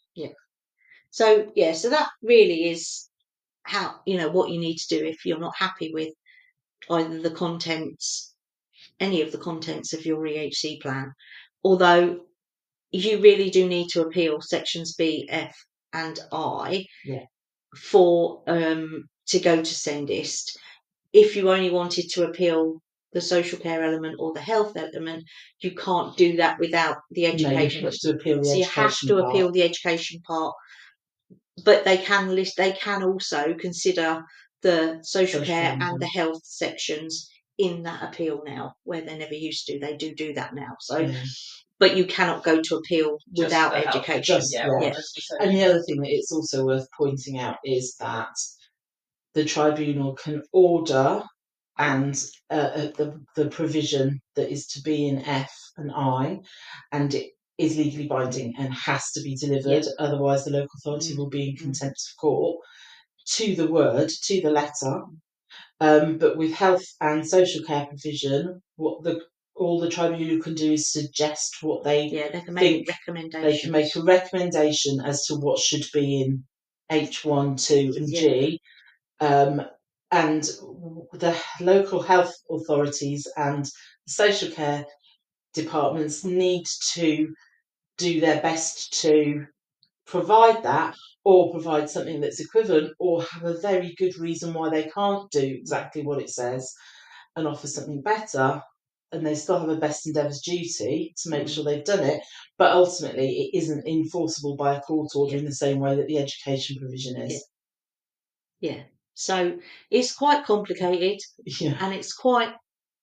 So 1.12 1.50
yeah, 1.56 1.72
so 1.72 1.90
that 1.92 2.10
really 2.22 2.70
is 2.70 3.08
how 3.64 4.02
you 4.06 4.18
know 4.18 4.30
what 4.30 4.50
you 4.52 4.60
need 4.60 4.76
to 4.80 4.88
do 4.98 5.06
if 5.06 5.26
you're 5.26 5.40
not 5.40 5.56
happy 5.56 5.90
with 5.94 6.14
either 6.90 7.22
the 7.22 7.32
contents, 7.32 8.34
any 9.00 9.22
of 9.22 9.32
the 9.32 9.38
contents 9.38 9.94
of 9.94 10.06
your 10.06 10.22
EHC 10.28 10.82
plan. 10.82 11.14
Although 11.64 12.26
you 12.92 13.20
really 13.22 13.50
do 13.50 13.66
need 13.66 13.88
to 13.92 14.02
appeal 14.02 14.42
sections 14.42 14.96
B, 14.96 15.26
F, 15.30 15.56
and 15.94 16.20
I 16.34 16.86
Yeah. 17.06 17.26
for 17.78 18.44
um 18.48 19.06
to 19.28 19.40
go 19.40 19.56
to 19.58 19.74
Sendist. 19.86 20.58
If 21.14 21.38
you 21.38 21.50
only 21.50 21.70
wanted 21.70 22.10
to 22.10 22.26
appeal 22.28 22.82
the 23.16 23.22
social 23.22 23.58
care 23.58 23.82
element 23.84 24.16
or 24.20 24.34
the 24.34 24.42
health 24.52 24.74
element, 24.76 25.24
you 25.62 25.72
can't 25.74 26.16
do 26.18 26.36
that 26.38 26.60
without 26.60 26.98
the 27.12 27.24
No, 27.24 27.30
education. 27.30 27.82
you 27.82 27.88
have 27.88 28.00
to 28.00 28.10
appeal 28.12 28.38
the 28.42 28.46
so 28.46 28.54
you 28.56 28.64
education 28.64 28.84
have 28.84 28.98
to 29.00 29.16
part. 29.16 29.26
appeal 29.30 29.52
the 29.52 29.64
education 29.64 30.22
part 30.28 30.54
but 31.64 31.86
they 31.86 31.98
can 31.98 32.36
list 32.36 32.58
they 32.58 32.74
can 32.74 33.02
also 33.04 33.54
consider 33.54 34.22
the 34.62 35.00
social, 35.04 35.40
Social 35.40 35.46
care 35.46 35.72
care, 35.78 35.78
and 35.88 36.02
the 36.02 36.08
health 36.08 36.42
sections 36.44 37.30
in 37.58 37.84
that 37.84 38.04
appeal 38.04 38.42
now 38.46 38.74
where 38.84 39.02
they 39.02 39.18
never 39.18 39.34
used 39.34 39.66
to 39.68 39.80
they 39.80 39.96
do 39.96 40.14
do 40.14 40.34
that 40.34 40.54
now 40.54 40.74
so 40.82 40.98
Yeah. 40.98 41.24
but 41.80 41.96
you 41.96 42.06
cannot 42.06 42.44
go 42.44 42.62
to 42.62 42.76
appeal 42.76 43.18
Just 43.34 43.46
without 43.46 43.72
the 43.72 43.88
education 43.88 44.36
just- 44.36 44.54
yeah, 44.54 44.68
yeah. 44.68 44.88
or 44.90 44.92
just 44.92 45.16
the 45.16 45.22
social 45.22 45.48
And 45.48 45.58
the 45.58 45.64
other 45.64 45.82
thing 45.84 46.02
that 46.02 46.12
it's 46.12 46.32
also 46.34 46.66
worth 46.66 46.88
pointing 46.98 47.38
out 47.40 47.58
is 47.64 47.96
that 48.02 48.34
the 49.34 49.46
tribunal 49.46 50.14
can 50.16 50.42
order 50.52 51.24
and 51.78 52.22
uh, 52.52 52.54
uh, 52.54 52.92
the 52.98 53.22
the 53.36 53.50
provision 53.50 54.22
that 54.36 54.52
is 54.52 54.68
to 54.68 54.82
be 54.82 55.08
in 55.08 55.20
F 55.20 55.54
and 55.78 55.92
I, 55.94 56.40
and 56.92 57.14
it 57.14 57.32
is 57.58 57.78
legally 57.78 58.08
binding 58.08 58.54
and 58.58 58.74
has 58.74 59.12
to 59.14 59.22
be 59.22 59.36
delivered. 59.36 59.86
Otherwise, 60.00 60.46
the 60.46 60.52
local 60.52 60.70
authority 60.78 61.14
Mm. 61.14 61.18
will 61.18 61.30
be 61.30 61.50
in 61.50 61.56
Mm. 61.56 61.62
contempt 61.62 62.02
of 62.12 62.18
court 62.22 62.58
to 63.32 63.56
the 63.56 63.68
word, 63.68 64.10
to 64.26 64.42
the 64.42 64.52
letter. 64.52 65.04
Um, 65.80 66.18
but 66.18 66.38
with 66.38 66.54
health 66.54 66.86
and 67.02 67.28
social 67.28 67.64
care 67.66 67.86
provision, 67.88 68.62
what 68.78 69.04
the 69.04 69.22
all 69.56 69.80
the 69.80 69.90
tribunal 69.90 70.42
can 70.42 70.56
do 70.56 70.74
is 70.74 70.92
suggest 70.92 71.58
what 71.62 71.84
they 71.84 72.08
yeah 72.08 72.30
they 72.32 72.42
can 72.42 72.54
make 72.56 72.64
think 72.86 72.90
recommendations 72.90 73.52
they 73.54 73.60
can 73.60 73.72
make 73.72 73.96
a 73.96 74.02
recommendation 74.04 75.02
as 75.02 75.26
to 75.28 75.36
what 75.36 75.60
should 75.60 75.86
be 75.94 76.22
in 76.22 76.44
H1, 76.92 77.58
2, 77.58 77.94
and 77.98 78.08
G. 78.10 78.62
Um, 79.22 79.62
and 80.16 80.44
the 81.12 81.38
local 81.60 82.02
health 82.02 82.34
authorities 82.50 83.28
and 83.36 83.70
social 84.08 84.50
care 84.50 84.86
departments 85.54 86.24
need 86.24 86.66
to 86.94 87.34
do 87.98 88.22
their 88.22 88.42
best 88.42 89.02
to 89.02 89.46
provide 90.08 90.64
that 90.64 90.96
or 91.26 91.52
provide 91.52 91.90
something 91.90 92.22
that's 92.22 92.40
equivalent 92.40 92.94
or 92.98 93.24
have 93.24 93.44
a 93.44 93.60
very 93.60 93.94
good 93.98 94.18
reason 94.18 94.54
why 94.54 94.70
they 94.70 94.84
can't 94.84 95.30
do 95.32 95.42
exactly 95.42 96.02
what 96.02 96.22
it 96.22 96.30
says 96.30 96.74
and 97.36 97.46
offer 97.46 97.68
something 97.68 98.02
better 98.02 98.62
and 99.12 99.26
they 99.26 99.36
still 99.36 99.60
have 99.60 99.70
a 99.70 99.76
best 99.76 100.08
endeavours 100.08 100.42
duty 100.42 101.14
to 101.18 101.30
make 101.30 101.44
mm. 101.44 101.50
sure 101.50 101.66
they've 101.66 101.84
done 101.84 102.04
it 102.04 102.22
but 102.58 102.72
ultimately 102.72 103.50
it 103.54 103.58
isn't 103.58 103.86
enforceable 103.86 104.56
by 104.56 104.76
a 104.76 104.82
court 104.82 105.10
order 105.14 105.36
in 105.36 105.46
the 105.46 105.52
same 105.52 105.80
way 105.80 105.96
that 105.96 106.08
the 106.08 106.20
education 106.20 106.78
provision 106.80 107.22
is. 107.22 107.46
Yeah. 108.62 108.84
So 109.16 109.58
it's 109.90 110.14
quite 110.14 110.46
complicated 110.46 111.20
Yeah. 111.46 111.78
and 111.80 111.94
it's 111.94 112.14
quite 112.14 112.54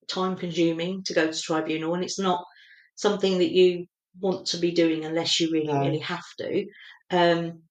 time 0.08 0.36
consuming 0.36 1.02
to 1.04 1.14
go 1.14 1.30
to 1.32 1.40
tribunal 1.40 1.94
and 1.94 2.04
it's 2.04 2.18
not 2.18 2.44
something 2.96 3.38
that 3.38 3.50
you 3.50 3.86
want 4.20 4.46
to 4.48 4.58
be 4.58 4.72
doing 4.72 5.04
unless 5.04 5.40
you 5.40 5.50
really, 5.50 5.72
No. 5.72 5.80
really 5.80 5.98
have 6.00 6.24
to. 6.38 6.66
Um, 7.10 7.62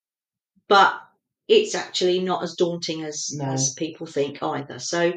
but 0.68 1.00
it's 1.48 1.76
actually 1.76 2.20
not 2.20 2.44
as 2.44 2.56
daunting 2.56 3.04
as, 3.04 3.30
No. 3.34 3.46
as 3.46 3.74
people 3.76 4.08
think 4.08 4.42
either. 4.42 4.80
So, 4.80 5.14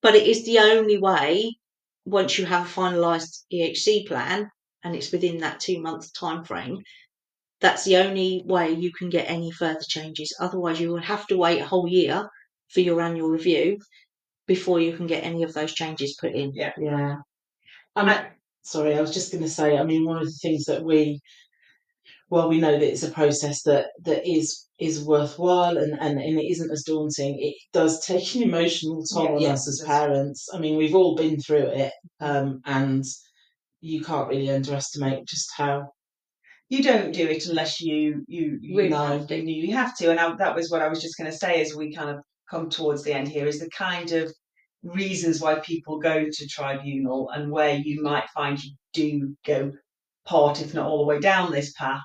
but 0.00 0.14
it 0.14 0.26
is 0.28 0.44
the 0.44 0.60
only 0.60 0.98
way 0.98 1.56
once 2.04 2.38
you 2.38 2.46
have 2.46 2.66
a 2.66 2.70
finalised 2.70 3.44
EHC 3.52 4.06
plan 4.06 4.48
and 4.84 4.94
it's 4.94 5.10
within 5.10 5.38
that 5.38 5.58
two 5.60 5.80
month 5.80 6.12
time 6.14 6.44
frame. 6.44 6.78
That's 7.60 7.84
the 7.84 7.96
only 7.96 8.42
way 8.46 8.72
you 8.72 8.92
can 8.92 9.10
get 9.10 9.28
any 9.28 9.50
further 9.50 9.84
changes. 9.86 10.34
Otherwise, 10.40 10.80
you 10.80 10.90
will 10.90 11.02
have 11.02 11.26
to 11.26 11.36
wait 11.36 11.60
a 11.60 11.66
whole 11.66 11.88
year 11.88 12.28
for 12.72 12.80
your 12.80 13.00
annual 13.00 13.28
review 13.28 13.78
before 14.46 14.80
you 14.80 14.96
can 14.96 15.06
get 15.06 15.24
any 15.24 15.42
of 15.44 15.54
those 15.54 15.74
changes 15.74 16.16
put 16.20 16.32
in. 16.34 16.52
Yeah. 16.54 16.72
yeah. 16.78 17.16
I 17.96 18.04
mean, 18.04 18.18
sorry, 18.62 18.96
I 18.96 19.00
was 19.00 19.14
just 19.14 19.32
going 19.32 19.44
to 19.44 19.50
say, 19.50 19.78
I 19.78 19.84
mean, 19.84 20.04
one 20.06 20.18
of 20.18 20.24
the 20.26 20.38
things 20.42 20.64
that 20.66 20.84
we, 20.84 21.20
well, 22.30 22.48
we 22.48 22.60
know 22.60 22.72
that 22.72 22.82
it's 22.82 23.02
a 23.02 23.10
process 23.10 23.62
that, 23.64 23.86
that 24.04 24.26
is 24.30 24.66
is 24.78 25.04
worthwhile 25.04 25.76
and, 25.76 25.92
and, 26.00 26.18
and 26.18 26.38
it 26.38 26.46
isn't 26.50 26.70
as 26.70 26.84
daunting. 26.84 27.36
It 27.38 27.54
does 27.72 28.04
take 28.06 28.34
an 28.34 28.42
emotional 28.42 29.04
toll 29.04 29.24
Yeah, 29.24 29.36
on 29.36 29.40
yeah, 29.40 29.52
us 29.52 29.68
as 29.68 29.82
parents. 29.86 30.48
I 30.54 30.58
mean, 30.58 30.76
we've 30.78 30.94
all 30.94 31.14
been 31.16 31.38
through 31.40 31.66
it, 31.66 31.92
um, 32.20 32.62
and 32.64 33.04
you 33.80 34.02
can't 34.02 34.28
really 34.28 34.50
underestimate 34.50 35.26
just 35.26 35.50
how. 35.56 35.92
you 36.68 36.82
don't 36.82 37.12
do 37.12 37.26
it 37.28 37.46
unless 37.46 37.80
you 37.80 38.24
you 38.28 38.58
you 38.62 38.76
Really 38.76 38.88
know 38.88 39.18
have 39.18 39.26
to. 39.28 39.36
you, 39.50 39.74
have 39.74 39.96
to 39.98 40.10
and 40.10 40.20
I, 40.20 40.34
that 40.36 40.54
was 40.54 40.70
what 40.70 40.82
i 40.82 40.88
was 40.88 41.00
just 41.02 41.16
going 41.18 41.30
to 41.30 41.36
say 41.36 41.60
as 41.60 41.74
we 41.74 41.92
kind 41.94 42.10
of 42.10 42.24
come 42.50 42.68
towards 42.70 43.02
the 43.04 43.12
end 43.12 43.28
here 43.28 43.46
is 43.46 43.60
the 43.60 43.70
kind 43.70 44.12
of 44.12 44.32
reasons 44.82 45.40
why 45.40 45.56
people 45.60 45.98
go 45.98 46.24
to 46.30 46.48
tribunal 46.48 47.30
and 47.30 47.50
where 47.50 47.74
you 47.74 48.02
might 48.02 48.28
find 48.30 48.62
you 48.62 48.72
do 48.92 49.36
go 49.46 49.72
part 50.26 50.60
if 50.60 50.74
not 50.74 50.86
all 50.86 50.98
the 50.98 51.04
way 51.04 51.20
down 51.20 51.52
this 51.52 51.72
path 51.72 52.00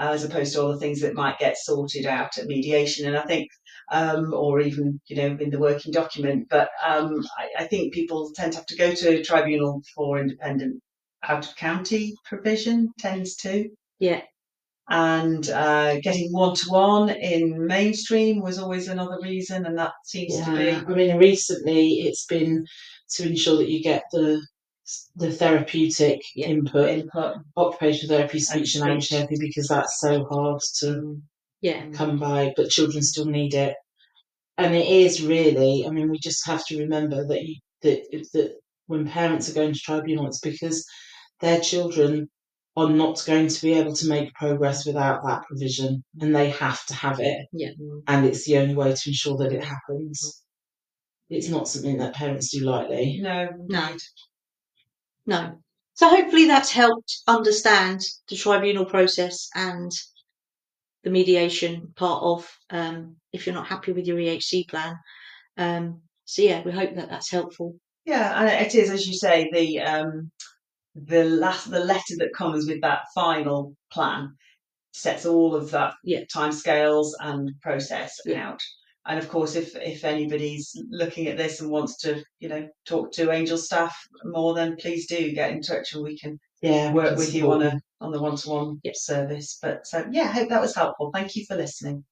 uh, 0.00 0.10
as 0.10 0.24
opposed 0.24 0.52
to 0.54 0.62
all 0.62 0.72
the 0.72 0.78
things 0.78 1.00
that 1.00 1.14
might 1.14 1.38
get 1.38 1.56
sorted 1.56 2.06
out 2.06 2.38
at 2.38 2.46
mediation. 2.46 3.06
And 3.06 3.16
i 3.16 3.22
think 3.22 3.48
um, 3.90 4.32
or 4.32 4.60
even 4.60 5.00
you 5.06 5.16
know 5.16 5.36
in 5.40 5.50
the 5.50 5.58
working 5.58 5.92
document 5.92 6.46
but 6.48 6.70
um, 6.86 7.22
I, 7.38 7.64
I 7.64 7.66
think 7.66 7.92
people 7.92 8.30
tend 8.34 8.52
to 8.52 8.58
have 8.58 8.66
to 8.66 8.76
go 8.76 8.94
to 8.94 9.22
tribunal 9.22 9.82
for 9.94 10.18
independent 10.18 10.80
out 11.28 11.46
of 11.46 11.56
county 11.56 12.14
provision 12.24 12.90
tends 12.98 13.36
to. 13.36 13.68
Yeah, 13.98 14.22
and 14.92 15.48
uh, 15.50 15.98
getting 16.00 16.32
one 16.32 16.54
to 16.54 16.66
one 16.70 17.10
in 17.10 17.66
mainstream 17.66 18.42
was 18.42 18.58
always 18.58 18.88
another 18.88 19.18
reason, 19.22 19.66
and 19.66 19.78
that 19.78 19.94
seems 20.04 20.36
to 20.44 20.52
be 20.52 20.70
I 20.70 20.82
mean, 20.84 21.16
recently 21.18 21.88
it's 22.02 22.26
been 22.26 22.66
to 23.14 23.28
ensure 23.28 23.56
that 23.58 23.70
you 23.70 23.82
get 23.82 24.04
the 24.12 24.46
the 25.16 25.32
therapeutic 25.32 26.20
Yeah. 26.34 26.48
input, 26.48 26.90
input. 26.90 27.38
occupational 27.56 28.16
therapy, 28.18 28.38
speech 28.40 28.74
and 28.74 28.82
language 28.84 29.08
therapy, 29.08 29.36
because 29.40 29.68
that's 29.68 29.98
so 30.00 30.24
hard 30.26 30.60
to 30.80 31.22
yeah, 31.62 31.88
come 31.92 32.18
by, 32.18 32.52
but 32.56 32.70
children 32.70 33.02
still 33.02 33.26
need 33.26 33.54
it. 33.54 33.74
And 34.58 34.74
it 34.74 34.86
is 34.86 35.22
really, 35.22 35.86
I 35.86 35.90
mean, 35.90 36.10
we 36.10 36.18
just 36.18 36.46
have 36.46 36.66
to 36.66 36.78
remember 36.78 37.26
that 37.26 37.42
you, 37.42 37.56
that 37.82 38.02
that 38.34 38.56
when 38.86 39.08
parents 39.08 39.48
are 39.50 39.54
going 39.54 39.72
to 39.74 39.80
tribunal, 39.80 40.26
it's 40.26 40.40
because 40.40 40.84
their 41.40 41.60
children 41.60 42.28
are 42.76 42.88
not 42.88 43.22
going 43.26 43.48
to 43.48 43.62
be 43.62 43.74
able 43.74 43.94
to 43.94 44.08
make 44.08 44.34
progress 44.34 44.86
without 44.86 45.22
that 45.24 45.42
provision, 45.46 46.02
and 46.20 46.34
they 46.34 46.50
have 46.50 46.84
to 46.86 46.94
have 46.94 47.20
it, 47.20 47.46
yeah. 47.52 47.70
and 48.06 48.24
it's 48.26 48.46
the 48.46 48.58
only 48.58 48.74
way 48.74 48.92
to 48.92 49.10
ensure 49.10 49.36
that 49.36 49.52
it 49.52 49.62
happens. 49.62 50.42
It's 51.28 51.48
not 51.48 51.68
something 51.68 51.98
that 51.98 52.14
parents 52.14 52.50
do 52.50 52.64
lightly. 52.64 53.18
No, 53.20 53.48
No. 53.68 53.96
No. 55.26 55.62
So 55.94 56.08
hopefully 56.08 56.46
that's 56.46 56.70
helped 56.70 57.18
understand 57.26 58.00
the 58.28 58.36
tribunal 58.36 58.86
process 58.86 59.48
and 59.54 59.90
the 61.04 61.10
mediation 61.10 61.92
part 61.96 62.22
of 62.22 62.50
um, 62.70 63.16
if 63.32 63.46
you're 63.46 63.54
not 63.54 63.66
happy 63.66 63.92
with 63.92 64.06
your 64.06 64.16
EHC 64.16 64.68
plan. 64.68 64.94
Um, 65.56 66.00
so 66.24 66.42
yeah, 66.42 66.62
we 66.62 66.72
hope 66.72 66.94
that 66.94 67.10
that's 67.10 67.30
helpful. 67.30 67.76
Yeah, 68.04 68.40
and 68.40 68.66
it 68.66 68.74
is 68.74 68.90
as 68.90 69.06
you 69.06 69.14
say 69.14 69.48
the 69.52 69.80
um, 69.80 70.30
the 70.94 71.24
last 71.24 71.70
the 71.70 71.80
letter 71.84 72.16
that 72.18 72.34
comes 72.34 72.66
with 72.66 72.80
that 72.82 73.02
final 73.14 73.74
plan 73.92 74.36
sets 74.92 75.26
all 75.26 75.54
of 75.54 75.70
that 75.70 75.94
Yeah. 76.04 76.24
timescales 76.34 77.12
and 77.20 77.50
process 77.62 78.18
Yeah. 78.26 78.50
out. 78.50 78.60
And 79.06 79.18
of 79.18 79.28
course, 79.28 79.56
if 79.56 79.74
if 79.76 80.04
anybody's 80.04 80.72
looking 80.90 81.26
at 81.28 81.36
this 81.36 81.60
and 81.60 81.70
wants 81.70 81.96
to, 82.02 82.24
you 82.38 82.48
know, 82.48 82.68
talk 82.86 83.12
to 83.12 83.32
Angel 83.32 83.58
staff 83.58 83.96
more, 84.24 84.54
then 84.54 84.76
please 84.76 85.06
do 85.08 85.32
get 85.32 85.50
in 85.50 85.60
touch 85.62 85.92
and 85.94 86.04
we 86.04 86.16
can 86.18 86.38
Yeah, 86.60 86.92
work 86.92 87.08
can 87.10 87.18
with 87.18 87.34
you 87.34 87.50
on 87.50 87.62
a 87.62 87.80
on 88.00 88.12
the 88.12 88.22
one 88.22 88.36
to 88.36 88.48
one 88.50 88.80
Yep. 88.84 88.96
service. 88.96 89.58
But 89.60 89.86
so 89.86 90.06
yeah, 90.12 90.24
I 90.24 90.32
hope 90.32 90.48
that 90.50 90.60
was 90.60 90.74
helpful. 90.76 91.10
Thank 91.12 91.34
you 91.36 91.44
for 91.46 91.56
listening. 91.56 92.04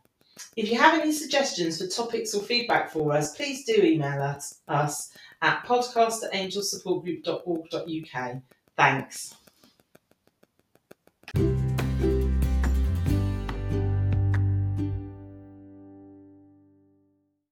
If 0.55 0.71
you 0.71 0.79
have 0.79 0.99
any 0.99 1.11
suggestions 1.11 1.77
for 1.77 1.85
topics 1.87 2.33
or 2.33 2.41
feedback 2.41 2.89
for 2.89 3.13
us, 3.13 3.35
please 3.35 3.63
do 3.65 3.75
email 3.75 4.19
us, 4.21 4.61
us 4.67 5.11
at 5.41 5.63
podcast 5.65 6.23
at 6.23 6.31
angelsupportgroup.org.uk. 6.33 8.41
Thanks. 8.75 9.35